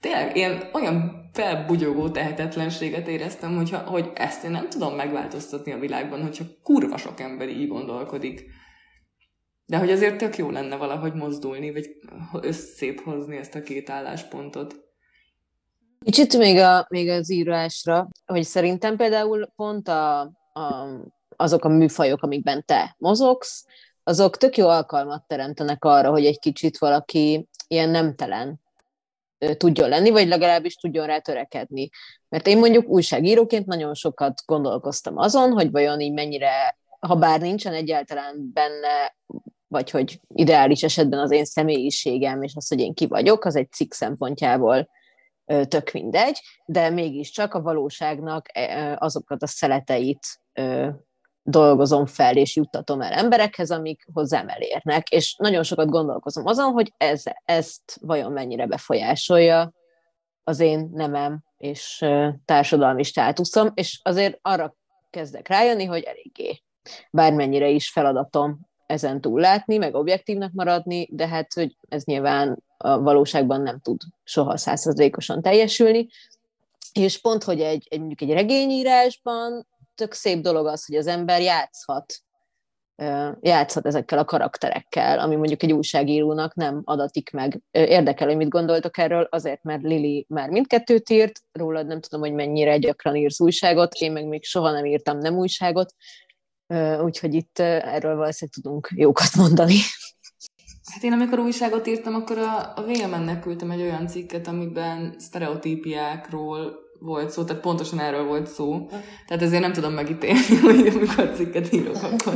[0.01, 6.23] tényleg ilyen olyan felbugyogó tehetetlenséget éreztem, hogyha, hogy ezt én nem tudom megváltoztatni a világban,
[6.23, 8.45] hogyha kurva sok ember így gondolkodik.
[9.67, 11.87] De hogy azért tök jó lenne valahogy mozdulni, vagy
[12.41, 14.82] összép hozni ezt a két álláspontot.
[16.05, 20.21] Kicsit még, a, még az írásra, hogy szerintem például pont a,
[20.53, 20.89] a,
[21.37, 23.65] azok a műfajok, amikben te mozogsz,
[24.03, 28.61] azok tök jó alkalmat teremtenek arra, hogy egy kicsit valaki ilyen nemtelen
[29.57, 31.89] tudjon lenni, vagy legalábbis tudjon rá törekedni.
[32.29, 37.73] Mert én mondjuk újságíróként nagyon sokat gondolkoztam azon, hogy vajon így mennyire, ha bár nincsen
[37.73, 39.17] egyáltalán benne,
[39.69, 43.73] vagy hogy ideális esetben az én személyiségem, és az, hogy én ki vagyok, az egy
[43.73, 44.89] cikk szempontjából
[45.45, 48.47] tök mindegy, de mégiscsak a valóságnak
[48.97, 50.41] azokat a szeleteit
[51.43, 56.93] dolgozom fel, és juttatom el emberekhez, amik hozzám elérnek, és nagyon sokat gondolkozom azon, hogy
[56.97, 59.73] ez, ezt vajon mennyire befolyásolja
[60.45, 62.05] az én nemem és
[62.45, 64.75] társadalmi státuszom, és azért arra
[65.11, 66.63] kezdek rájönni, hogy eléggé
[67.11, 73.01] bármennyire is feladatom ezen túl látni, meg objektívnak maradni, de hát, hogy ez nyilván a
[73.01, 76.09] valóságban nem tud soha százszerzékosan teljesülni,
[76.93, 81.41] és pont, hogy egy, egy mondjuk egy regényírásban tök szép dolog az, hogy az ember
[81.41, 82.15] játszhat,
[83.41, 87.61] játszhat ezekkel a karakterekkel, ami mondjuk egy újságírónak nem adatik meg.
[87.71, 92.33] Érdekel, hogy mit gondoltok erről, azért, mert Lili már mindkettőt írt, rólad nem tudom, hogy
[92.33, 95.95] mennyire gyakran írsz újságot, én meg még soha nem írtam nem újságot,
[97.01, 99.77] úgyhogy itt erről valószínűleg tudunk jókat mondani.
[100.93, 106.81] Hát én amikor újságot írtam, akkor a, a VMN-nek küldtem egy olyan cikket, amiben sztereotípiákról
[106.99, 108.87] volt szó, tehát pontosan erről volt szó.
[109.27, 112.35] Tehát ezért nem tudom megítélni, hogy amikor cikket írok, akkor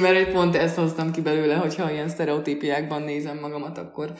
[0.00, 4.12] mert egy pont ezt hoztam ki belőle, hogyha ilyen sztereotípiákban nézem magamat, akkor,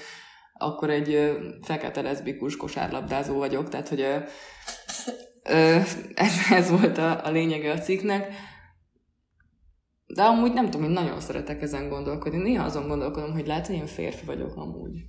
[0.52, 4.06] akkor egy fekete leszbikus kosárlabdázó vagyok, tehát hogy
[6.14, 8.32] ez, ez volt a, a lényege a cikknek.
[10.06, 12.38] De amúgy nem tudom, én nagyon szeretek ezen gondolkodni.
[12.38, 15.04] Néha azon gondolkodom, hogy lehet, hogy én férfi vagyok amúgy.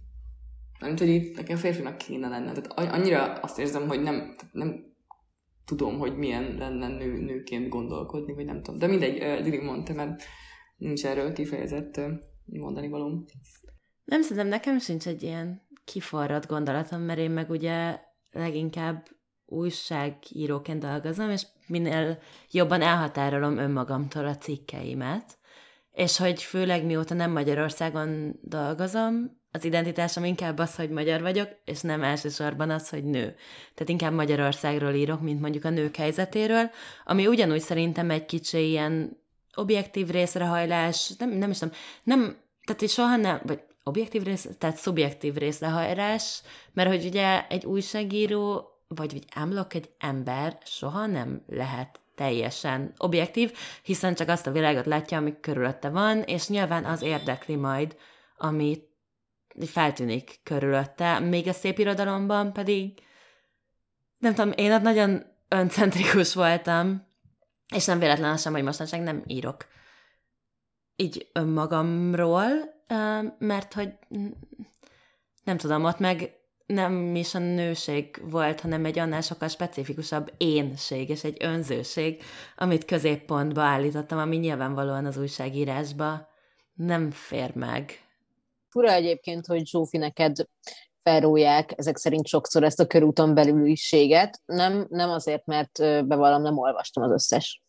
[0.80, 2.52] Nem hogy itt nekem férfinak kéne lenne.
[2.52, 4.96] Tehát annyira azt érzem, hogy nem, nem
[5.66, 8.80] tudom, hogy milyen lenne nő, nőként gondolkodni, vagy nem tudom.
[8.80, 10.24] De mindegy, Lili mondta, mert
[10.78, 12.02] nincs erről kifejezett
[12.46, 13.26] mondani valóm.
[14.04, 18.00] Nem szerintem nekem sincs egy ilyen kiforrott gondolatom, mert én meg ugye
[18.32, 19.08] leginkább
[19.48, 22.20] újságíróként dolgozom, és minél
[22.52, 25.38] jobban elhatárolom önmagamtól a cikkeimet,
[25.92, 31.82] és hogy főleg mióta nem Magyarországon dolgozom, az identitásom inkább az, hogy magyar vagyok, és
[31.82, 33.36] nem elsősorban az, hogy nő.
[33.74, 36.70] Tehát inkább Magyarországról írok, mint mondjuk a nők helyzetéről,
[37.06, 39.22] ami ugyanúgy szerintem egy kicsi ilyen
[39.56, 42.20] objektív részrehajlás, nem, nem is tudom, nem,
[42.66, 46.42] tehát hogy soha nem, vagy objektív rész, tehát szubjektív részrehajlás,
[46.74, 53.54] mert hogy ugye egy újságíró, vagy egy ámlok egy ember soha nem lehet teljesen objektív,
[53.84, 57.98] hiszen csak azt a világot látja, ami körülötte van, és nyilván az érdekli majd,
[58.38, 58.86] amit
[59.66, 63.02] feltűnik körülötte, még a szép irodalomban pedig
[64.18, 67.08] nem tudom, én ott nagyon öncentrikus voltam,
[67.76, 69.66] és nem véletlen sem, hogy mostanság nem írok
[70.96, 72.48] így önmagamról,
[73.38, 73.94] mert hogy
[75.44, 76.37] nem tudom, ott meg
[76.68, 82.22] nem is a nőség volt, hanem egy annál sokkal specifikusabb énség és egy önzőség,
[82.58, 86.28] amit középpontba állítottam, ami nyilvánvalóan az újságírásba
[86.74, 88.02] nem fér meg.
[88.70, 90.36] Fura egyébként, hogy Zsófi neked
[91.04, 94.42] felróják ezek szerint sokszor ezt a körúton belüliséget.
[94.46, 95.78] Nem, nem azért, mert
[96.08, 97.62] bevallom, nem olvastam az összes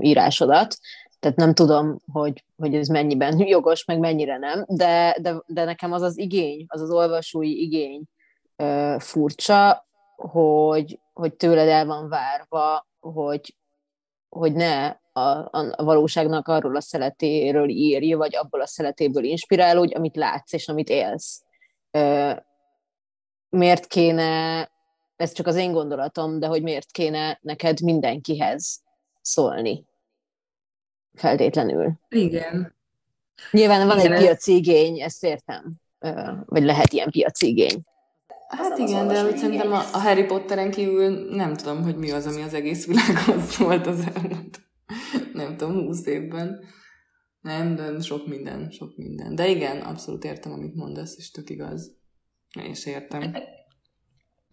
[0.00, 0.76] írásodat,
[1.20, 5.92] tehát nem tudom, hogy, hogy ez mennyiben jogos, meg mennyire nem, de, de, de nekem
[5.92, 8.02] az az igény, az az olvasói igény
[8.98, 13.56] furcsa, hogy, hogy tőled el van várva, hogy,
[14.28, 20.16] hogy ne a, a valóságnak arról a szeletéről írja, vagy abból a szeletéből inspirálódj, amit
[20.16, 21.42] látsz és amit élsz.
[23.48, 24.70] Miért kéne,
[25.16, 28.82] ez csak az én gondolatom, de hogy miért kéne neked mindenkihez
[29.20, 29.84] szólni?
[31.14, 31.92] Feltétlenül.
[32.08, 32.76] Igen.
[33.50, 34.12] Nyilván van Igen.
[34.12, 35.74] egy piaci igény, ezt értem.
[36.44, 37.82] Vagy lehet ilyen piaci igény.
[38.48, 42.42] Hát igen, de szerintem a, a Harry Potteren kívül nem tudom, hogy mi az, ami
[42.42, 44.66] az egész világon szólt az elmúlt
[45.38, 46.64] nem tudom, húsz évben.
[47.40, 49.34] Nem, de sok minden, sok minden.
[49.34, 51.96] De igen, abszolút értem, amit mondasz, és tök igaz.
[52.60, 53.36] Én is értem.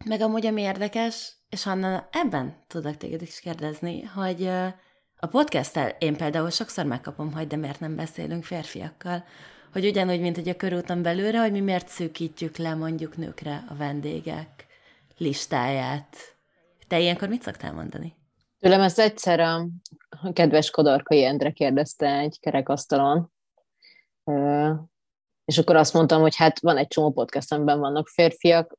[0.06, 4.46] Meg amúgy, ami érdekes, és Hanna, ebben tudok téged is kérdezni, hogy
[5.16, 9.24] a podcasttel én például sokszor megkapom, hogy de miért nem beszélünk férfiakkal,
[9.76, 13.76] hogy ugyanúgy, mint hogy a körúton belőle, hogy mi miért szűkítjük le mondjuk nőkre a
[13.76, 14.66] vendégek
[15.18, 16.16] listáját.
[16.88, 18.16] Te ilyenkor mit szoktál mondani?
[18.60, 19.68] Tőlem ezt egyszer a
[20.34, 23.32] kedves Kodarkai Endre kérdezte egy kerekasztalon,
[25.46, 28.78] és akkor azt mondtam, hogy hát van egy csomó podcast, amiben vannak férfiak,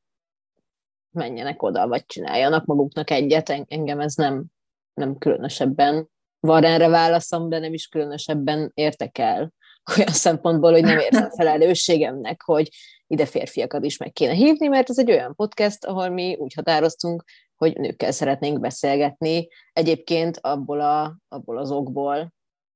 [1.11, 4.45] menjenek oda, vagy csináljanak maguknak egyet, engem ez nem,
[4.93, 9.51] nem különösebben van erre válaszom, de nem is különösebben értek el
[9.95, 12.69] olyan szempontból, hogy nem érzem felelősségemnek, hogy
[13.07, 17.23] ide férfiakat is meg kéne hívni, mert ez egy olyan podcast, ahol mi úgy határoztunk,
[17.55, 19.47] hogy nőkkel szeretnénk beszélgetni.
[19.73, 22.33] Egyébként abból, a, abból az okból,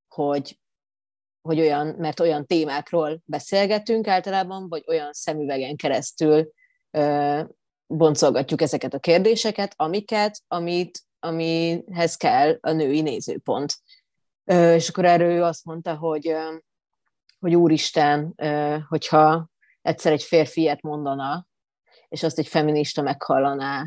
[0.08, 0.60] hogy,
[1.42, 6.52] hogy olyan, mert olyan témákról beszélgetünk általában, vagy olyan szemüvegen keresztül
[6.92, 7.42] ö,
[7.88, 13.74] boncolgatjuk ezeket a kérdéseket, amiket, amit, amihez kell a női nézőpont.
[14.44, 16.56] Ö, és akkor erről ő azt mondta, hogy, ö,
[17.42, 18.36] hogy úristen,
[18.88, 19.50] hogyha
[19.82, 21.48] egyszer egy férfi mondana,
[22.10, 23.86] és azt egy feminista meghallaná,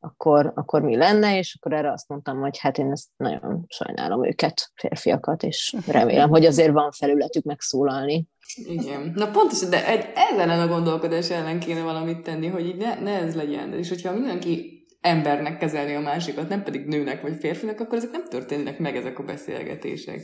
[0.00, 4.26] akkor, akkor mi lenne, és akkor erre azt mondtam, hogy hát én ezt nagyon sajnálom
[4.26, 8.26] őket, férfiakat, és remélem, hogy azért van felületük megszólalni.
[8.64, 9.12] Igen.
[9.14, 13.18] Na pontosan, de egy, ezen a gondolkodás ellen kéne valamit tenni, hogy így ne, ne
[13.18, 13.72] ez legyen.
[13.72, 18.24] És hogyha mindenki embernek kezelni a másikat, nem pedig nőnek vagy férfinak, akkor ezek nem
[18.28, 20.20] történnek meg ezek a beszélgetések.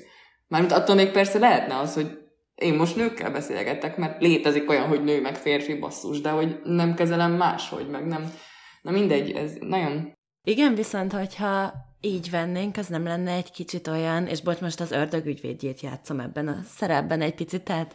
[0.51, 2.19] Mármint attól még persze lehetne az, hogy
[2.55, 6.95] én most nőkkel beszélgetek, mert létezik olyan, hogy nő meg férfi basszus, de hogy nem
[6.95, 8.33] kezelem máshogy, meg nem
[8.83, 10.13] Na mindegy, ez nagyon...
[10.43, 14.91] Igen, viszont hogyha így vennénk, az nem lenne egy kicsit olyan, és bocs, most az
[14.91, 17.95] ördög ügyvédjét játszom ebben a szerepben egy picit, tehát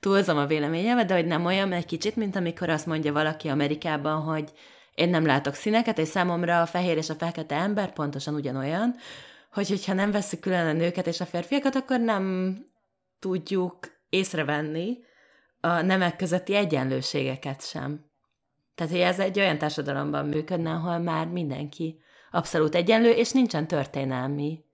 [0.00, 4.20] túlzom a véleményemet, de hogy nem olyan egy kicsit, mint amikor azt mondja valaki Amerikában,
[4.20, 4.50] hogy
[4.94, 8.94] én nem látok színeket, és számomra a fehér és a fekete ember pontosan ugyanolyan,
[9.52, 12.56] hogy hogyha nem veszük külön a nőket és a férfiakat, akkor nem
[13.18, 14.98] tudjuk észrevenni
[15.60, 18.10] a nemek közötti egyenlőségeket sem.
[18.74, 24.64] Tehát, hogy ez egy olyan társadalomban működne, ahol már mindenki abszolút egyenlő, és nincsen történelmi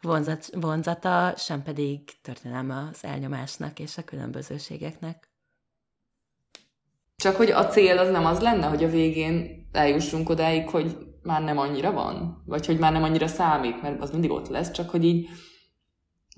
[0.00, 5.28] vonzat, vonzata, sem pedig történelme az elnyomásnak és a különbözőségeknek.
[7.16, 11.42] Csak hogy a cél az nem az lenne, hogy a végén eljussunk odáig, hogy már
[11.42, 14.90] nem annyira van, vagy hogy már nem annyira számít, mert az mindig ott lesz, csak
[14.90, 15.28] hogy így,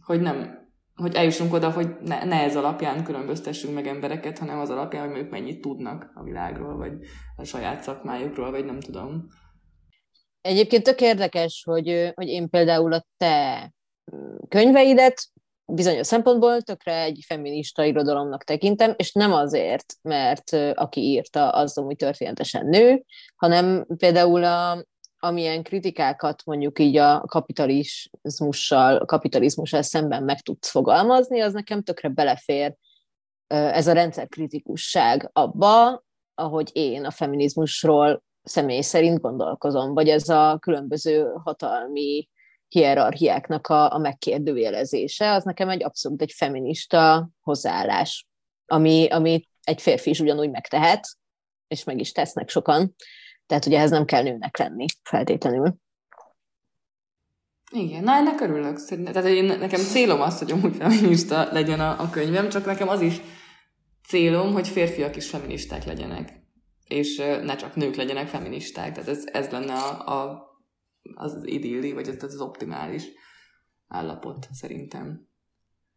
[0.03, 4.71] hogy nem, hogy eljussunk oda, hogy ne, ne ez alapján különböztessünk meg embereket, hanem az
[4.71, 6.93] alapján, hogy ők mennyit tudnak a világról, vagy
[7.37, 9.27] a saját szakmájukról, vagy nem tudom.
[10.41, 13.71] Egyébként tök érdekes, hogy, hogy én például a te
[14.49, 15.23] könyveidet
[15.67, 21.97] bizonyos szempontból tökre egy feminista irodalomnak tekintem, és nem azért, mert aki írta, az amúgy
[21.97, 23.05] történetesen nő,
[23.37, 24.85] hanem például a,
[25.19, 32.75] amilyen kritikákat mondjuk így a kapitalizmussal, kapitalizmussal szemben meg tudsz fogalmazni, az nekem tökre belefér
[33.47, 41.33] ez a rendszerkritikusság abba, ahogy én a feminizmusról személy szerint gondolkozom, vagy ez a különböző
[41.45, 42.29] hatalmi
[42.69, 48.27] hierarchiáknak a, a megkérdőjelezése, az nekem egy abszolút egy feminista hozzáállás,
[48.67, 51.07] ami, ami egy férfi is ugyanúgy megtehet,
[51.69, 52.95] és meg is tesznek sokan,
[53.47, 55.77] tehát ugye ehhez nem kell nőnek lenni feltétlenül.
[57.73, 58.85] Igen, na ennek örülök.
[58.85, 63.01] Tehát én, nekem célom az, hogy amúgy feminista legyen a, a könyvem, csak nekem az
[63.01, 63.21] is
[64.09, 66.45] célom, hogy férfiak is feministák legyenek.
[66.85, 68.93] És ne csak nők legyenek feministák.
[68.93, 70.46] Tehát ez, ez lenne a, a,
[71.15, 73.05] az idilli, vagy ez az optimális
[73.89, 75.29] állapot szerintem.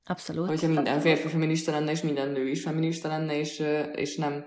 [0.03, 0.47] Abszolút.
[0.47, 4.45] Hogyha minden férfi feminista lenne, és minden nő is feminista lenne, és, és nem,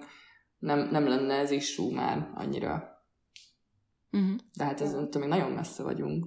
[0.58, 2.92] nem, nem lenne ez is már annyira
[4.12, 4.36] Uh-huh.
[4.56, 6.26] De hát ez tudom, nagyon messze vagyunk.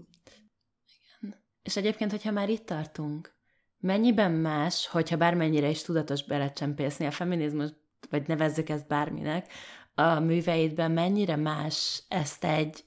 [1.20, 1.36] Igen.
[1.64, 3.36] És egyébként, hogyha már itt tartunk,
[3.80, 7.70] mennyiben más, hogyha bármennyire is tudatos belecsempészni a feminizmus,
[8.10, 9.52] vagy nevezzük ezt bárminek,
[9.94, 12.84] a műveidben mennyire más ezt egy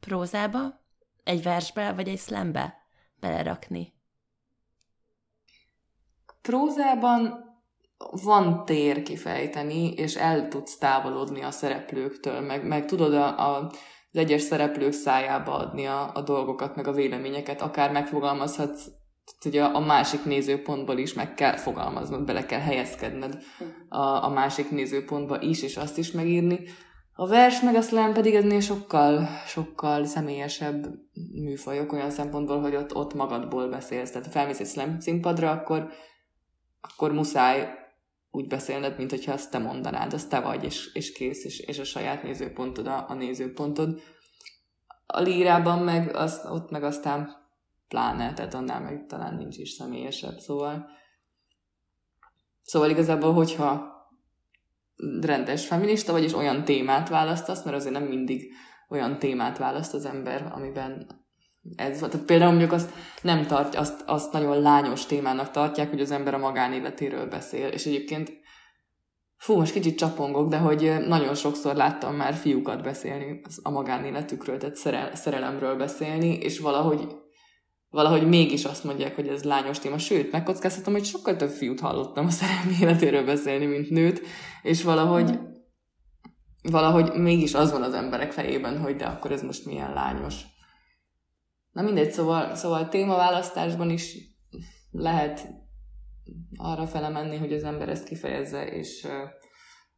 [0.00, 0.79] prózába,
[1.24, 2.74] egy versbe, vagy egy szlembe
[3.20, 3.94] belerakni?
[6.42, 7.48] Prózában
[8.24, 13.70] van tér kifejteni, és el tudsz távolodni a szereplőktől, meg, meg tudod a, a
[14.12, 18.86] az egyes szereplők szájába adni a, a dolgokat, meg a véleményeket, akár megfogalmazhatsz,
[19.44, 23.38] ugye a másik nézőpontból is meg kell fogalmaznod, bele kell helyezkedned
[23.88, 26.60] a, a másik nézőpontba is, és azt is megírni.
[27.20, 30.86] A vers meg a slam pedig ennél sokkal, sokkal személyesebb
[31.32, 34.10] műfajok olyan szempontból, hogy ott, ott magadból beszélsz.
[34.10, 35.90] Tehát ha felmész egy slam színpadra, akkor,
[36.80, 37.68] akkor muszáj
[38.30, 41.78] úgy beszélned, mint hogyha azt te mondanád, azt te vagy, és, és kész, és, és
[41.78, 44.00] a saját nézőpontod a, a nézőpontod.
[45.06, 47.36] A lírában meg, az, ott meg aztán
[47.88, 50.86] pláne, tehát annál meg talán nincs is személyesebb, szóval
[52.62, 53.98] szóval igazából, hogyha
[55.20, 58.52] rendes feminista vagy, és olyan témát választasz, mert azért nem mindig
[58.88, 61.06] olyan témát választ az ember, amiben
[61.76, 62.12] ez volt.
[62.12, 62.90] Tehát például mondjuk azt
[63.22, 67.68] nem tartja, azt, azt nagyon lányos témának tartják, hogy az ember a magánéletéről beszél.
[67.68, 68.32] És egyébként
[69.36, 74.76] fú, most kicsit csapongok, de hogy nagyon sokszor láttam már fiúkat beszélni a magánéletükről, tehát
[74.76, 77.06] szerel, szerelemről beszélni, és valahogy
[77.90, 79.98] valahogy mégis azt mondják, hogy ez lányos téma.
[79.98, 84.22] Sőt, megkockáztatom, hogy sokkal több fiút hallottam a szerelmi életéről beszélni, mint nőt,
[84.62, 85.38] és valahogy
[86.62, 90.42] valahogy mégis az van az emberek fejében, hogy de akkor ez most milyen lányos.
[91.72, 94.16] Na mindegy, szóval, szóval témaválasztásban is
[94.90, 95.48] lehet
[96.56, 99.12] arra fele menni, hogy az ember ezt kifejezze, és uh,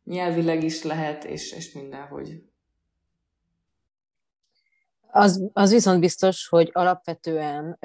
[0.05, 2.29] nyelvileg is lehet, és, és mindenhogy.
[5.15, 7.79] Az, az viszont biztos, hogy alapvetően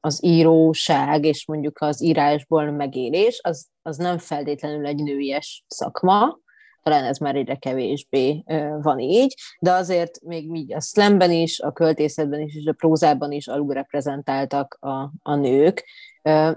[0.00, 6.38] az íróság és mondjuk az írásból megélés, az, az nem feltétlenül egy nőies szakma,
[6.82, 8.44] talán ez már egyre kevésbé
[8.82, 13.32] van így, de azért még így a slamben is, a költészetben is, és a prózában
[13.32, 15.84] is alulreprezentáltak a, a nők.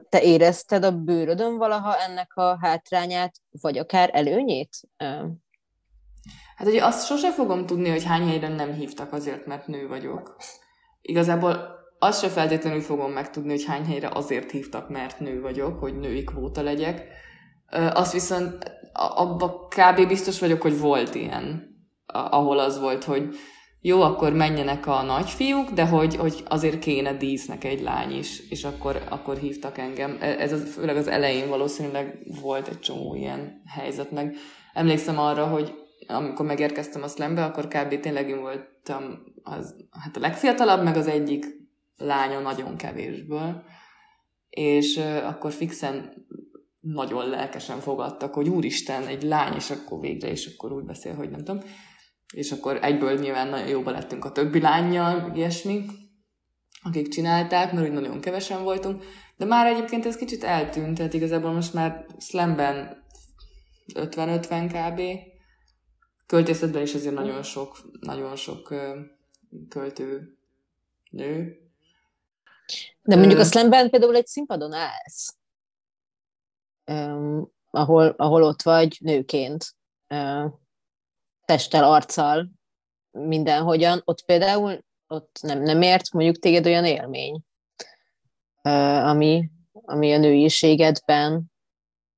[0.09, 4.77] Te érezted a bőrödön valaha ennek a hátrányát, vagy akár előnyét?
[6.55, 10.35] Hát ugye azt sose fogom tudni, hogy hány helyre nem hívtak azért, mert nő vagyok.
[11.01, 15.99] Igazából azt se feltétlenül fogom megtudni, hogy hány helyre azért hívtak, mert nő vagyok, hogy
[15.99, 17.07] női kvóta legyek.
[17.93, 20.07] Azt viszont abba kb.
[20.07, 23.35] biztos vagyok, hogy volt ilyen, ahol az volt, hogy
[23.81, 28.63] jó, akkor menjenek a nagyfiúk, de hogy, hogy azért kéne dísznek egy lány is, és
[28.63, 30.17] akkor, akkor hívtak engem.
[30.19, 34.35] E, ez az, főleg az elején valószínűleg volt egy csomó ilyen helyzet, meg
[34.73, 37.99] emlékszem arra, hogy amikor megérkeztem a slambe, akkor kb.
[37.99, 41.45] tényleg én voltam az, hát a legfiatalabb, meg az egyik
[41.97, 43.63] lánya nagyon kevésből,
[44.49, 46.25] és akkor fixen
[46.79, 51.29] nagyon lelkesen fogadtak, hogy úristen, egy lány, és akkor végre, és akkor úgy beszél, hogy
[51.29, 51.63] nem tudom.
[52.33, 55.85] És akkor egyből nyilván nagyon jóba lettünk a többi lányjal, ilyesmi,
[56.83, 59.03] akik csinálták, mert úgy nagyon kevesen voltunk.
[59.37, 63.03] De már egyébként ez kicsit eltűnt, tehát igazából most már slamben
[63.93, 65.01] 50-50 kb.
[66.25, 68.73] Költészetben is azért nagyon sok, nagyon sok
[69.69, 70.37] költő
[71.09, 71.59] nő.
[73.01, 75.37] De mondjuk a slamben például egy színpadon állsz
[76.85, 79.75] um, ahol, ahol ott vagy nőként,
[80.09, 80.51] uh,
[81.45, 82.49] testtel, arccal,
[83.11, 87.41] mindenhogyan, ott például ott nem, nem ért mondjuk téged olyan élmény,
[88.63, 91.53] uh, ami, ami a nőiségedben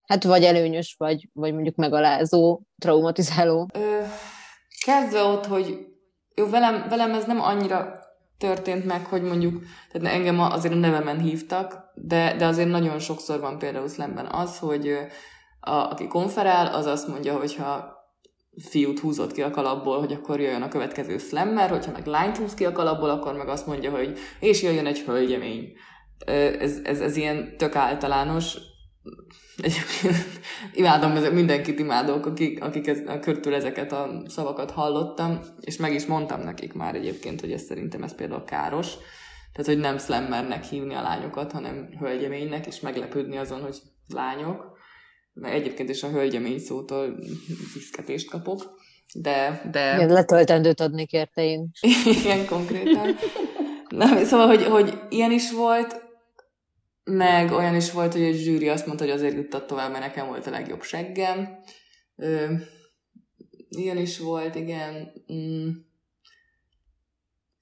[0.08, 3.68] hát vagy előnyös, vagy, vagy mondjuk megalázó, traumatizáló.
[3.74, 4.02] Ö,
[4.86, 5.86] kezdve ott, hogy
[6.36, 8.06] jó, velem, velem ez nem annyira
[8.38, 13.40] történt meg, hogy mondjuk, tehát engem azért a nevemen hívtak, de, de azért nagyon sokszor
[13.40, 14.98] van például szlemben az, hogy
[15.60, 17.96] a, aki konferál, az azt mondja, hogyha
[18.70, 22.54] fiút húzott ki a kalapból, hogy akkor jöjjön a következő slammer, hogyha meg lányt húz
[22.54, 25.72] ki a kalapból, akkor meg azt mondja, hogy és jöjjön egy hölgyemény.
[26.60, 28.58] Ez, ez, ez ilyen tök általános.
[29.58, 30.40] Egyébként
[30.74, 36.06] imádom, mindenkit imádok, akik, akik ez, a körtől ezeket a szavakat hallottam, és meg is
[36.06, 38.94] mondtam nekik már egyébként, hogy ez szerintem ez például káros.
[39.54, 43.78] Tehát, hogy nem slammernek hívni a lányokat, hanem hölgyeménynek, és meglepődni azon, hogy
[44.08, 44.78] lányok.
[45.34, 47.20] Mert egyébként is a hölgyemény szótól
[47.74, 48.62] viszketést kapok.
[49.14, 49.96] De, de...
[49.96, 51.72] Igen, letöltendőt adnék érte én.
[52.22, 53.16] Igen, konkrétan.
[53.90, 56.07] Na, szóval, hogy, hogy ilyen is volt,
[57.08, 60.28] meg olyan is volt, hogy egy zsűri azt mondta, hogy azért juttat tovább, mert nekem
[60.28, 61.60] volt a legjobb seggem.
[62.16, 62.54] Ö,
[63.70, 65.12] ilyen is volt, igen.
[65.34, 65.70] Mm.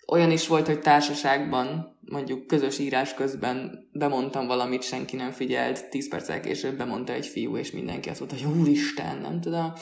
[0.08, 6.10] Olyan is volt, hogy társaságban, mondjuk közös írás közben bemondtam valamit, senki nem figyelt, tíz
[6.10, 9.74] perccel később bemondta egy fiú, és mindenki azt mondta, hogy úristen, nem tudom.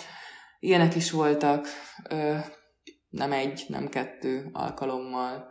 [0.60, 1.68] Ilyenek is voltak,
[2.10, 2.36] ö,
[3.10, 5.48] nem egy, nem kettő alkalommal.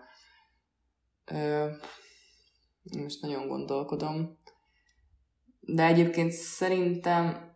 [1.24, 1.66] Ö,
[2.82, 4.38] most nagyon gondolkodom.
[5.60, 7.50] De egyébként szerintem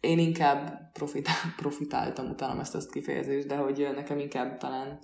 [0.00, 4.98] én inkább profitál, profitáltam, utána ezt a kifejezést, de hogy nekem inkább talán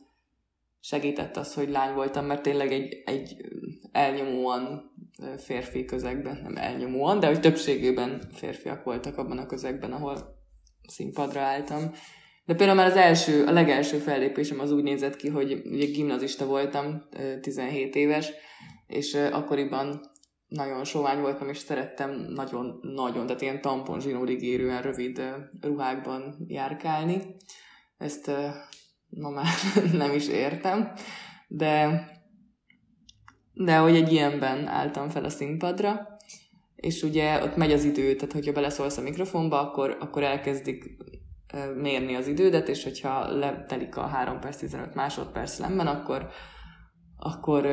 [0.80, 3.36] segített az, hogy lány voltam, mert tényleg egy, egy
[3.92, 4.92] elnyomóan
[5.38, 10.42] férfi közegben, nem elnyomóan, de hogy többségében férfiak voltak abban a közegben, ahol
[10.88, 11.90] színpadra álltam.
[12.44, 16.46] De például már az első, a legelső fellépésem az úgy nézett ki, hogy ugye gimnazista
[16.46, 17.08] voltam,
[17.40, 18.32] 17 éves,
[18.94, 20.00] és akkoriban
[20.48, 25.22] nagyon sovány voltam, és szerettem nagyon-nagyon, tehát ilyen tampon zsinórig érően rövid
[25.60, 27.36] ruhákban járkálni.
[27.98, 28.30] Ezt
[29.08, 29.52] ma már
[29.92, 30.92] nem is értem,
[31.48, 32.06] de,
[33.52, 36.16] de hogy egy ilyenben álltam fel a színpadra,
[36.76, 40.96] és ugye ott megy az idő, tehát hogyha beleszólsz a mikrofonba, akkor, akkor elkezdik
[41.76, 46.28] mérni az idődet, és hogyha letelik a 3 perc 15 másodperc lemben, akkor,
[47.16, 47.66] akkor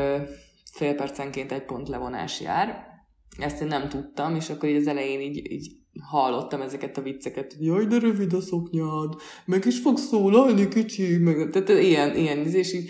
[0.71, 2.89] fél percenként egy pont levonás jár.
[3.37, 7.53] Ezt én nem tudtam, és akkor így az elején így, így hallottam ezeket a vicceket,
[7.53, 9.13] hogy jaj, de rövid a szoknyád,
[9.45, 12.89] meg is fog szólalni, kicsi, meg, tehát ilyen, ilyen és így,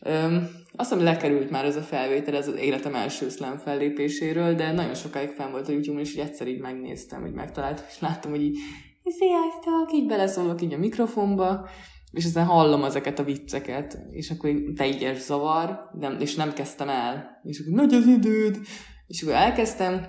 [0.00, 4.72] öm, azt hiszem lekerült már ez a felvétel, ez az életem első slam fellépéséről, de
[4.72, 8.30] nagyon sokáig fenn volt a YouTube-on, és így egyszer így megnéztem, hogy megtaláltam, és láttam,
[8.30, 8.58] hogy így
[9.04, 11.68] sziasztok, így beleszólok így a mikrofonba,
[12.10, 17.40] és aztán hallom ezeket a vicceket, és akkor teljes zavar, de, és nem kezdtem el.
[17.42, 18.58] És akkor nagy az időd,
[19.06, 20.06] és akkor elkezdtem,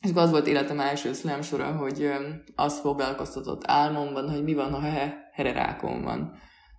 [0.00, 2.10] és az volt életem első slam sora, hogy
[2.54, 6.32] az foglalkoztatott álmomban, hogy mi van, ha he, hererákom van.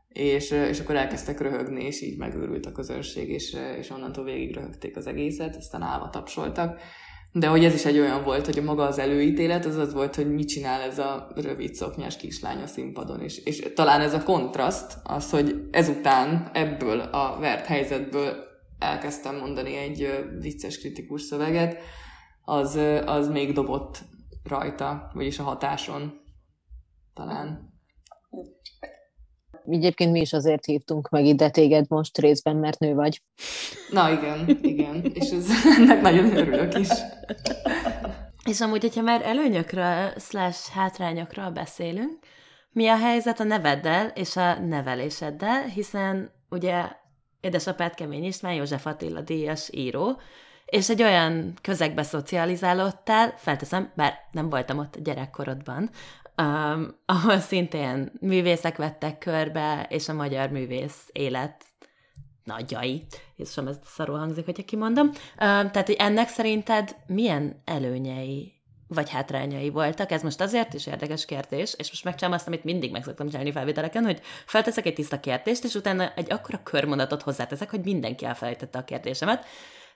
[0.07, 4.97] És, és akkor elkezdtek röhögni, és így megőrült a közönség, és, és onnantól végig röhögték
[4.97, 6.79] az egészet, aztán állva tapsoltak.
[7.37, 10.33] De hogy ez is egy olyan volt, hogy maga az előítélet, az az volt, hogy
[10.33, 13.21] mit csinál ez a rövid szoknyás kislány a színpadon.
[13.21, 18.35] És, és talán ez a kontraszt, az, hogy ezután ebből a vert helyzetből
[18.79, 21.81] elkezdtem mondani egy vicces kritikus szöveget,
[22.41, 24.03] az, az még dobott
[24.43, 26.21] rajta, vagyis a hatáson
[27.13, 27.73] talán.
[29.69, 33.21] Egyébként mi is azért hívtunk meg ide téged most részben, mert nő vagy.
[33.89, 35.47] Na igen, igen, és ez,
[35.77, 36.87] ennek nagyon örülök is.
[38.45, 42.19] És amúgy, hogyha már előnyökről, slash hátrányokról beszélünk,
[42.71, 46.85] mi a helyzet a neveddel és a neveléseddel, hiszen ugye
[47.41, 50.19] édesapád Kemény István, József Attila díjas író,
[50.65, 55.89] és egy olyan közegbe szocializálódtál, felteszem, bár nem voltam ott gyerekkorodban,
[56.37, 61.65] um, ahol szintén művészek vettek körbe, és a magyar művész élet
[62.43, 63.05] nagyjai.
[63.45, 65.07] sem ez szarul hangzik, hogyha kimondom.
[65.07, 68.53] Um, tehát, hogy ennek szerinted milyen előnyei
[68.87, 70.11] vagy hátrányai voltak.
[70.11, 73.51] Ez most azért is érdekes kérdés, és most megcsinálom azt, amit mindig meg szoktam csinálni
[73.51, 78.79] felvételeken, hogy felteszek egy tiszta kérdést, és utána egy akkora körmondatot hozzáteszek, hogy mindenki elfelejtette
[78.79, 79.45] a kérdésemet.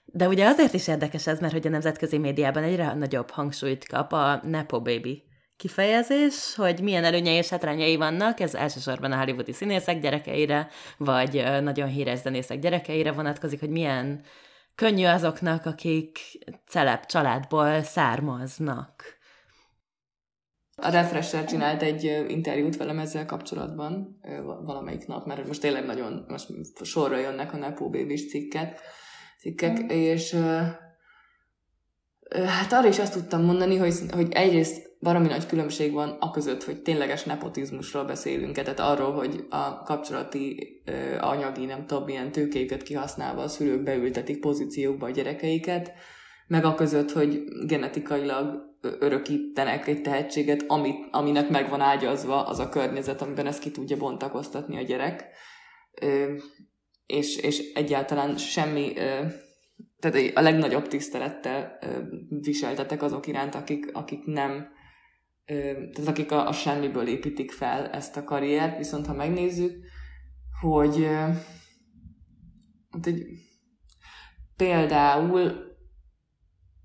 [0.06, 4.14] De ugye azért is érdekes ez, mert hogy a nemzetközi médiában egyre nagyobb hangsúlyt kap
[4.14, 5.29] a Nepo Baby
[5.60, 11.88] kifejezés, hogy milyen előnyei és hátrányai vannak, ez elsősorban a hollywoodi színészek gyerekeire, vagy nagyon
[11.88, 14.24] híres zenészek gyerekeire vonatkozik, hogy milyen
[14.76, 16.20] könnyű azoknak, akik
[16.68, 19.04] celeb családból származnak.
[20.76, 24.20] A Refresher csinált egy interjút velem ezzel kapcsolatban
[24.64, 26.48] valamelyik nap, mert most tényleg nagyon most
[26.84, 28.82] sorra jönnek a Nepo Baby cikket,
[29.40, 29.88] cikkek, mm.
[29.88, 30.36] és
[32.46, 36.64] hát arra is azt tudtam mondani, hogy, hogy egyrészt baromi nagy különbség van a között,
[36.64, 40.82] hogy tényleges nepotizmusról beszélünk, tehát arról, hogy a kapcsolati
[41.20, 45.92] anyagi, nem tudom, milyen tőkéket kihasználva a szülők beültetik pozíciókba a gyerekeiket,
[46.48, 52.70] meg a között, hogy genetikailag örökítenek egy tehetséget, amit, aminek meg van ágyazva az a
[52.70, 55.26] környezet, amiben ezt ki tudja bontakoztatni a gyerek.
[57.06, 58.94] És, és egyáltalán semmi
[60.00, 61.80] tehát a legnagyobb tisztelettel
[62.28, 64.68] viseltetek azok iránt, akik, akik nem
[65.94, 69.86] tehát akik a, a semmiből építik fel ezt a karriert, viszont ha megnézzük,
[70.62, 71.08] hogy
[72.92, 73.26] hát egy,
[74.56, 75.68] például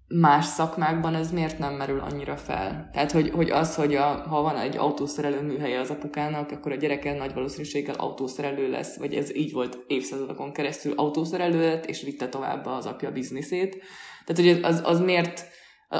[0.06, 2.88] más szakmákban ez miért nem merül annyira fel?
[2.92, 6.76] Tehát, hogy, hogy az, hogy a, ha van egy autószerelő műhelye az apukának, akkor a
[6.76, 12.28] gyereke nagy valószínűséggel autószerelő lesz, vagy ez így volt évszázadokon keresztül autószerelő lett, és vitte
[12.28, 13.82] tovább az apja bizniszét.
[14.24, 15.46] Tehát, hogy az, az miért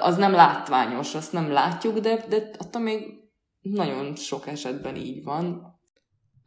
[0.00, 3.24] az nem látványos, azt nem látjuk, de, de attól még
[3.60, 5.72] nagyon sok esetben így van.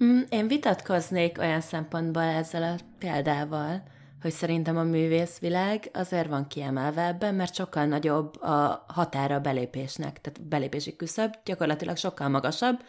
[0.04, 3.84] Mm, én vitatkoznék olyan szempontból ezzel a példával,
[4.22, 10.22] hogy szerintem a művészvilág azért van kiemelve ebben, mert sokkal nagyobb a határa a belépésnek,
[10.22, 12.80] tehát belépési küszöb gyakorlatilag sokkal magasabb,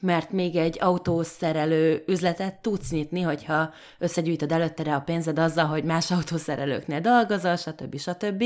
[0.00, 6.10] mert még egy autószerelő üzletet tudsz nyitni, hogyha összegyűjtöd előtte a pénzed azzal, hogy más
[6.10, 7.98] autószerelőknél dolgozol, stb.
[7.98, 8.44] stb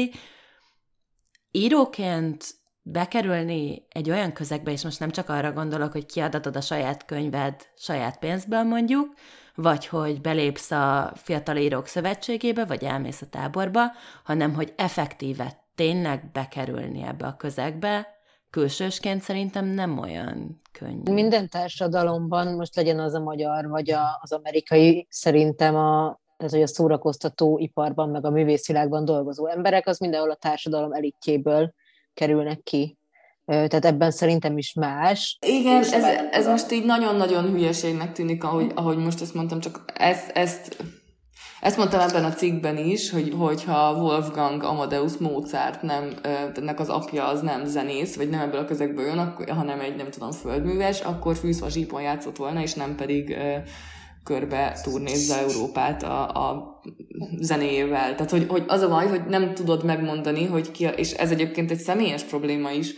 [1.50, 2.44] íróként
[2.82, 7.54] bekerülni egy olyan közegbe, és most nem csak arra gondolok, hogy kiadatod a saját könyved
[7.76, 9.14] saját pénzből mondjuk,
[9.54, 13.82] vagy hogy belépsz a Fiatal Írók Szövetségébe, vagy elmész a táborba,
[14.24, 18.06] hanem hogy effektíve tényleg bekerülni ebbe a közegbe,
[18.50, 21.12] külsősként szerintem nem olyan könnyű.
[21.12, 26.62] Minden társadalomban, most legyen az a magyar vagy a, az amerikai, szerintem a, tehát hogy
[26.62, 31.72] a szórakoztató iparban, meg a művészvilágban dolgozó emberek, az mindenhol a társadalom elitjéből
[32.14, 32.98] kerülnek ki.
[33.44, 35.38] Tehát ebben szerintem is más.
[35.46, 40.30] Igen, ez, ez most így nagyon-nagyon hülyeségnek tűnik, ahogy, ahogy most ezt mondtam, csak ezt,
[40.30, 40.84] ezt,
[41.60, 46.14] ezt mondtam ebben a cikkben is, hogy, hogyha Wolfgang Amadeus Mozart nem,
[46.54, 50.10] ennek az apja az nem zenész, vagy nem ebből a közegből jön, hanem egy, nem
[50.10, 53.36] tudom, földműves, akkor fűzva zsípon játszott volna, és nem pedig
[54.24, 56.80] körbe turnézza Európát a, a
[57.38, 58.14] zenéjével.
[58.14, 61.30] Tehát, hogy, hogy az a baj, hogy nem tudod megmondani, hogy ki, a, és ez
[61.30, 62.94] egyébként egy személyes probléma is,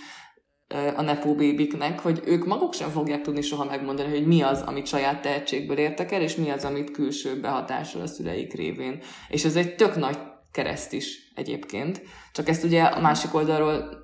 [0.97, 4.87] a Nepo bébiknek, hogy ők maguk sem fogják tudni soha megmondani, hogy mi az, amit
[4.87, 9.03] saját tehetségből értek el, és mi az, amit külső behatással a szüleik révén.
[9.29, 10.19] És ez egy tök nagy
[10.53, 12.03] kereszt is egyébként.
[12.33, 14.01] Csak ezt ugye a másik oldalról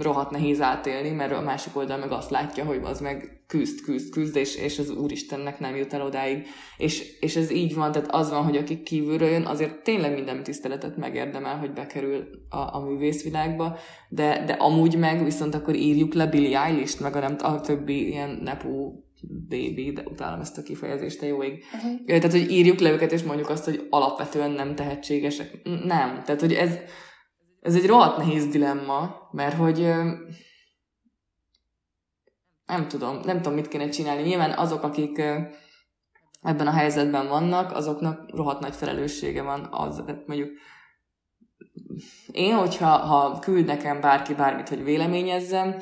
[0.00, 4.12] rohadt nehéz átélni, mert a másik oldal meg azt látja, hogy az meg küzd, küzd,
[4.12, 6.46] küzd, és, és az Úristennek nem jut el odáig.
[6.76, 10.42] És, és ez így van, tehát az van, hogy aki kívülről jön, azért tényleg minden
[10.42, 13.76] tiszteletet megérdemel, hogy bekerül a, a művészvilágba,
[14.08, 18.08] de, de amúgy meg viszont akkor írjuk le Billie Eilish-t, meg a, nem, a többi
[18.08, 19.04] ilyen nepó
[19.48, 21.64] baby, de utálom ezt a kifejezést, te jó ég.
[21.74, 22.04] Uh-huh.
[22.06, 25.60] Tehát, hogy írjuk le őket, és mondjuk azt, hogy alapvetően nem tehetségesek.
[25.64, 26.22] Nem.
[26.24, 26.78] Tehát, hogy ez,
[27.60, 29.86] ez egy rohadt nehéz dilemma, mert hogy
[32.66, 34.22] nem tudom, nem tudom, mit kéne csinálni.
[34.22, 35.18] Nyilván azok, akik
[36.42, 40.50] ebben a helyzetben vannak, azoknak rohadt nagy felelőssége van az, mondjuk
[42.32, 45.76] én, hogyha ha küld nekem bárki bármit, hogy véleményezzem,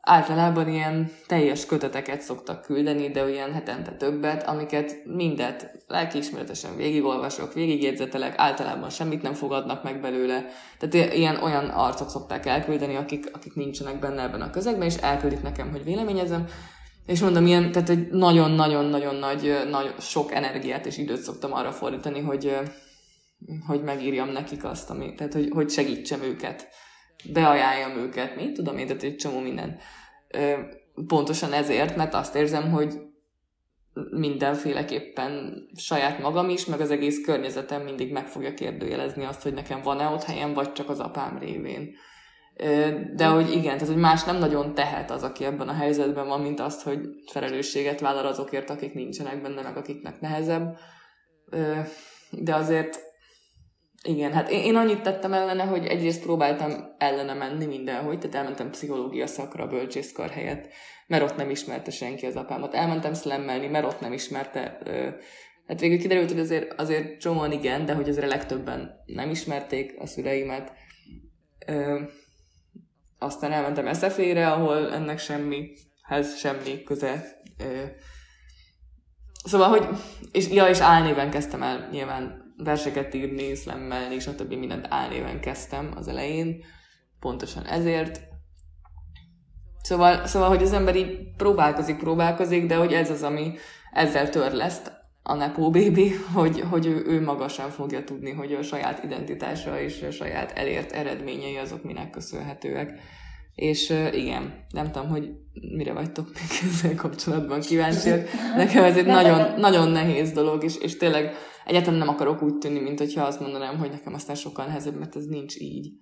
[0.00, 8.34] általában ilyen teljes köteteket szoktak küldeni, de olyan hetente többet, amiket mindet lelkiismeretesen végigolvasok, végigjegyzetelek,
[8.36, 10.46] általában semmit nem fogadnak meg belőle.
[10.78, 15.42] Tehát ilyen olyan arcok szokták elküldeni, akik, akik nincsenek benne ebben a közegben, és elküldik
[15.42, 16.46] nekem, hogy véleményezem.
[17.06, 22.20] És mondom, ilyen, tehát egy nagyon-nagyon-nagyon nagy, nagy, sok energiát és időt szoktam arra fordítani,
[22.20, 22.56] hogy,
[23.66, 26.68] hogy megírjam nekik azt, ami, tehát hogy, hogy segítsem őket
[27.24, 29.78] beajánljam őket, mit tudom én, tehát egy csomó minden.
[31.06, 32.94] Pontosan ezért, mert azt érzem, hogy
[34.10, 39.82] mindenféleképpen saját magam is, meg az egész környezetem mindig meg fogja kérdőjelezni azt, hogy nekem
[39.82, 41.94] van-e ott helyem, vagy csak az apám révén.
[43.14, 46.40] De hogy igen, tehát hogy más nem nagyon tehet az, aki ebben a helyzetben van,
[46.40, 50.78] mint azt, hogy felelősséget vállal azokért, akik nincsenek benne, meg akiknek nehezebb.
[52.30, 53.07] De azért
[54.04, 58.70] igen, hát én, én annyit tettem ellene, hogy egyrészt próbáltam ellene menni mindenhogy, tehát elmentem
[58.70, 60.68] pszichológia szakra a bölcsészkar helyett,
[61.06, 62.74] mert ott nem ismerte senki az apámat.
[62.74, 64.78] Elmentem szlemmelni, mert ott nem ismerte.
[64.84, 65.08] Ö,
[65.66, 69.94] hát végül kiderült, hogy azért, azért csomóan igen, de hogy azért a legtöbben nem ismerték
[69.98, 70.72] a szüleimet.
[71.66, 72.00] Ö,
[73.18, 77.24] aztán elmentem eszefére, ahol ennek semmihez semmi köze.
[77.58, 77.84] Ö,
[79.44, 79.88] szóval, hogy,
[80.32, 85.40] és, ja, és álnéven kezdtem el nyilván verseket írni, szlemmelni, és a többi mindent álnéven
[85.40, 86.64] kezdtem az elején,
[87.20, 88.20] pontosan ezért.
[89.82, 93.54] Szóval, szóval, hogy az ember így próbálkozik, próbálkozik, de hogy ez az, ami
[93.92, 94.92] ezzel törleszt
[95.22, 99.80] a Nepo Baby, hogy, hogy ő, ő maga sem fogja tudni, hogy a saját identitása
[99.80, 103.00] és a saját elért eredményei azok minek köszönhetőek.
[103.58, 108.28] És uh, igen, nem tudom, hogy mire vagytok még ezzel kapcsolatban kíváncsiak.
[108.56, 111.34] Nekem ez egy nagyon, nagyon nehéz dolog, és, és tényleg
[111.64, 115.16] egyáltalán nem akarok úgy tűnni, mint hogyha azt mondanám, hogy nekem aztán sokkal nehezebb, mert
[115.16, 115.92] ez nincs így.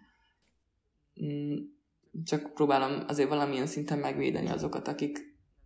[1.24, 1.54] Mm,
[2.24, 5.18] csak próbálom azért valamilyen szinten megvédeni azokat, akik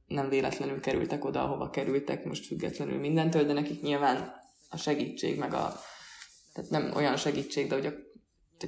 [0.07, 4.33] nem véletlenül kerültek oda, ahova kerültek, most függetlenül mindentől, de nekik nyilván
[4.69, 5.73] a segítség, meg a
[6.53, 7.93] tehát nem olyan segítség, de hogy a,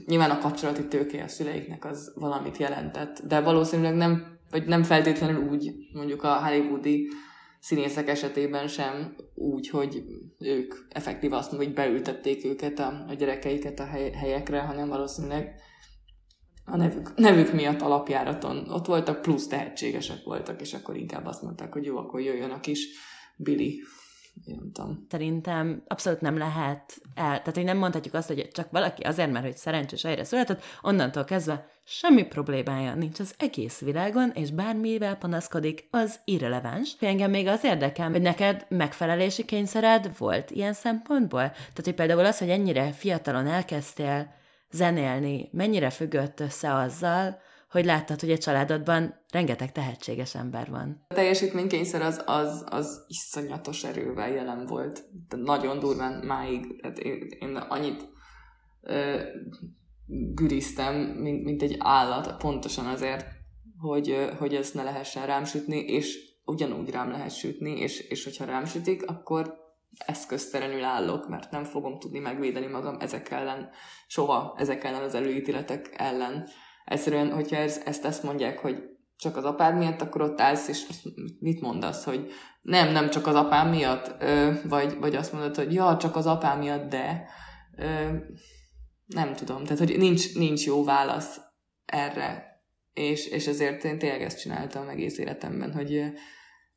[0.07, 5.49] nyilván a kapcsolati tőke a szüleiknek az valamit jelentett, de valószínűleg nem, vagy nem feltétlenül
[5.49, 7.09] úgy, mondjuk a hollywoodi
[7.61, 10.05] színészek esetében sem úgy, hogy
[10.39, 15.55] ők effektív azt mondom, hogy beültették őket a, a gyerekeiket a hely, helyekre, hanem valószínűleg
[16.65, 21.73] a nevük, nevük miatt alapjáraton ott voltak, plusz tehetségesek voltak, és akkor inkább azt mondták,
[21.73, 22.89] hogy jó, akkor jöjjön a kis
[23.37, 23.81] Billy
[24.45, 25.07] nem tudom.
[25.11, 29.45] Szerintem abszolút nem lehet el, tehát hogy nem mondhatjuk azt, hogy csak valaki azért, mert
[29.45, 35.89] hogy szerencsés helyre született, onnantól kezdve semmi problémája nincs az egész világon, és bármivel panaszkodik,
[35.91, 36.97] az irreleváns.
[37.01, 41.51] Engem még az érdekel, hogy neked megfelelési kényszered volt ilyen szempontból?
[41.51, 44.35] Tehát, hogy például az, hogy ennyire fiatalon elkezdtél
[44.71, 47.41] zenélni, mennyire függött össze azzal,
[47.73, 51.05] hogy láttad, hogy egy családodban rengeteg tehetséges ember van.
[51.09, 55.05] A teljesítménykényszer az, az, az iszonyatos erővel jelen volt.
[55.29, 56.81] De nagyon durván máig.
[56.81, 58.09] Tehát én, én annyit
[58.81, 59.21] ö,
[60.35, 63.27] güriztem, mint, mint egy állat, pontosan azért,
[63.79, 68.45] hogy, hogy ezt ne lehessen rám sütni, és ugyanúgy rám lehet sütni, és, és hogyha
[68.45, 69.61] rám sütik, akkor
[70.07, 73.71] eszköztelenül állok, mert nem fogom tudni megvédeni magam ezek ellen,
[74.07, 76.49] soha ezek ellen az előítéletek ellen.
[76.85, 78.83] Egyszerűen, hogyha ez, ezt ezt mondják, hogy
[79.17, 80.87] csak az apád miatt, akkor ott állsz, és
[81.39, 82.31] mit mondasz, hogy
[82.63, 84.25] nem, nem csak az apám miatt,
[84.65, 87.29] vagy, vagy azt mondod, hogy ja, csak az apám miatt, de
[89.07, 91.41] nem tudom, tehát hogy nincs, nincs jó válasz
[91.85, 92.61] erre,
[92.93, 96.13] és, és ezért én tényleg ezt csináltam egész életemben, hogy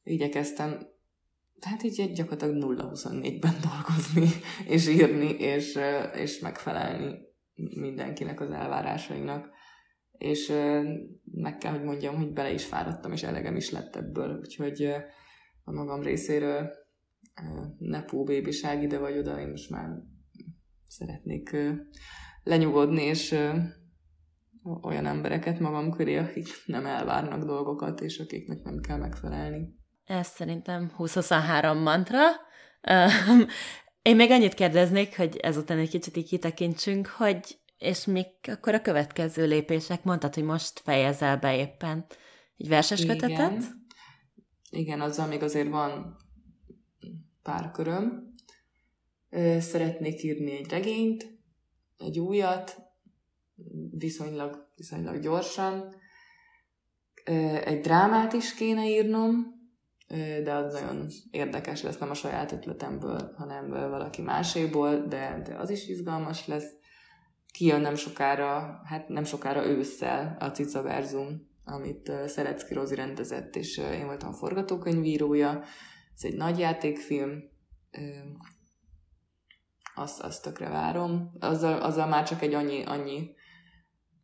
[0.04, 0.94] igyekeztem
[1.60, 4.30] tehát így gyakorlatilag 0-24-ben dolgozni,
[4.68, 5.80] és írni, és,
[6.14, 7.18] és megfelelni
[7.76, 9.50] mindenkinek az elvárásainak
[10.18, 10.54] és
[11.32, 14.84] meg kell, hogy mondjam, hogy bele is fáradtam, és elegem is lett ebből, úgyhogy
[15.64, 16.70] a magam részéről
[17.78, 19.90] nepó bébiság ide vagy oda, én most már
[20.88, 21.56] szeretnék
[22.44, 23.36] lenyugodni, és
[24.82, 29.76] olyan embereket magam köré, akik nem elvárnak dolgokat, és akiknek nem kell megfelelni.
[30.06, 32.20] Ez szerintem 2023 mantra.
[34.02, 38.82] Én még annyit kérdeznék, hogy ezután egy kicsit így kitekintsünk, hogy és még akkor a
[38.82, 42.06] következő lépések, mondtad, hogy most fejezel be éppen
[42.58, 43.18] egy verses Igen.
[43.18, 43.64] kötetet?
[44.70, 46.18] Igen, azzal még azért van
[47.44, 48.34] pár köröm.
[49.60, 51.40] Szeretnék írni egy regényt,
[51.98, 52.78] egy újat,
[53.92, 55.96] viszonylag, viszonylag gyorsan.
[57.64, 59.54] Egy drámát is kéne írnom,
[60.44, 65.70] de az nagyon érdekes lesz, nem a saját ötletemből, hanem valaki máséból, de, de az
[65.70, 66.74] is izgalmas lesz.
[67.58, 73.78] Kijön nem sokára, hát nem sokára ősszel a Cica Verzum, amit Szerecki Rozi rendezett, és
[73.78, 75.64] én voltam a forgatókönyvírója.
[76.16, 77.44] Ez egy nagy játékfilm,
[79.96, 81.32] azt, azt tökre várom.
[81.40, 83.36] Azzal, azzal már csak egy annyi, annyi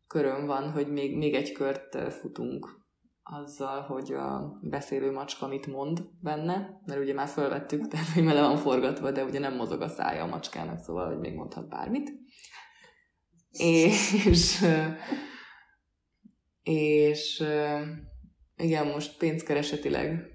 [0.06, 2.82] köröm van, hogy még, még egy kört futunk
[3.22, 8.40] azzal, hogy a beszélő macska mit mond benne, mert ugye már felvettük, tehát hogy mele
[8.40, 12.10] van forgatva, de ugye nem mozog a szája a macskának, szóval, hogy még mondhat bármit.
[13.52, 14.64] És,
[16.62, 17.44] és
[18.56, 20.30] igen, most pénzkeresetileg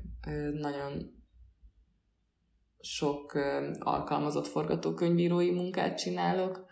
[0.54, 1.16] nagyon
[2.80, 3.34] sok
[3.80, 6.66] alkalmazott forgatókönyvírói munkát csinálok.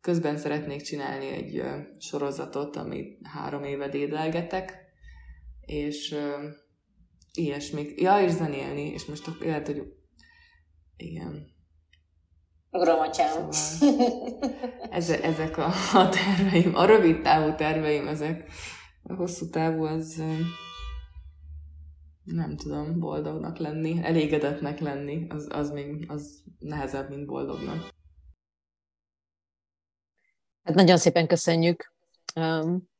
[0.00, 1.62] Közben szeretnék csinálni egy
[1.98, 4.78] sorozatot, amit három éve dédelgetek,
[5.60, 6.16] és
[7.32, 8.00] ilyesmik.
[8.00, 9.82] Ja, és zenélni, és most lehet, hogy
[10.96, 11.53] igen.
[12.78, 13.50] Gramatyám.
[13.50, 14.06] Szóval
[14.90, 18.50] ezek, ezek a, a terveim, a rövid távú terveim, ezek
[19.02, 20.22] a hosszú távú az
[22.24, 27.88] nem tudom, boldognak lenni, elégedetnek lenni, az, az még az nehezebb, mint boldognak.
[30.62, 31.92] Hát nagyon szépen köszönjük.
[32.36, 32.92] Um,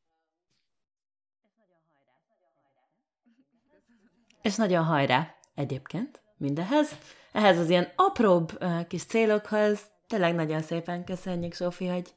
[4.44, 6.98] És nagyon hajrá egyébként mindehez.
[7.34, 8.58] Ehhez az ilyen apróbb
[8.88, 12.08] kis célokhoz tényleg nagyon szépen köszönjük, Zsófi, hogy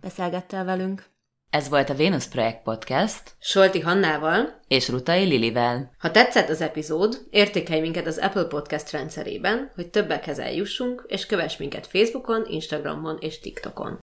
[0.00, 1.04] beszélgettél velünk.
[1.50, 3.22] Ez volt a Vénusz Projekt Podcast.
[3.38, 5.94] Solti Hannával és Rutai Lilivel.
[5.98, 11.56] Ha tetszett az epizód, értékelj minket az Apple Podcast rendszerében, hogy többekhez eljussunk, és kövess
[11.56, 13.98] minket Facebookon, Instagramon és TikTokon.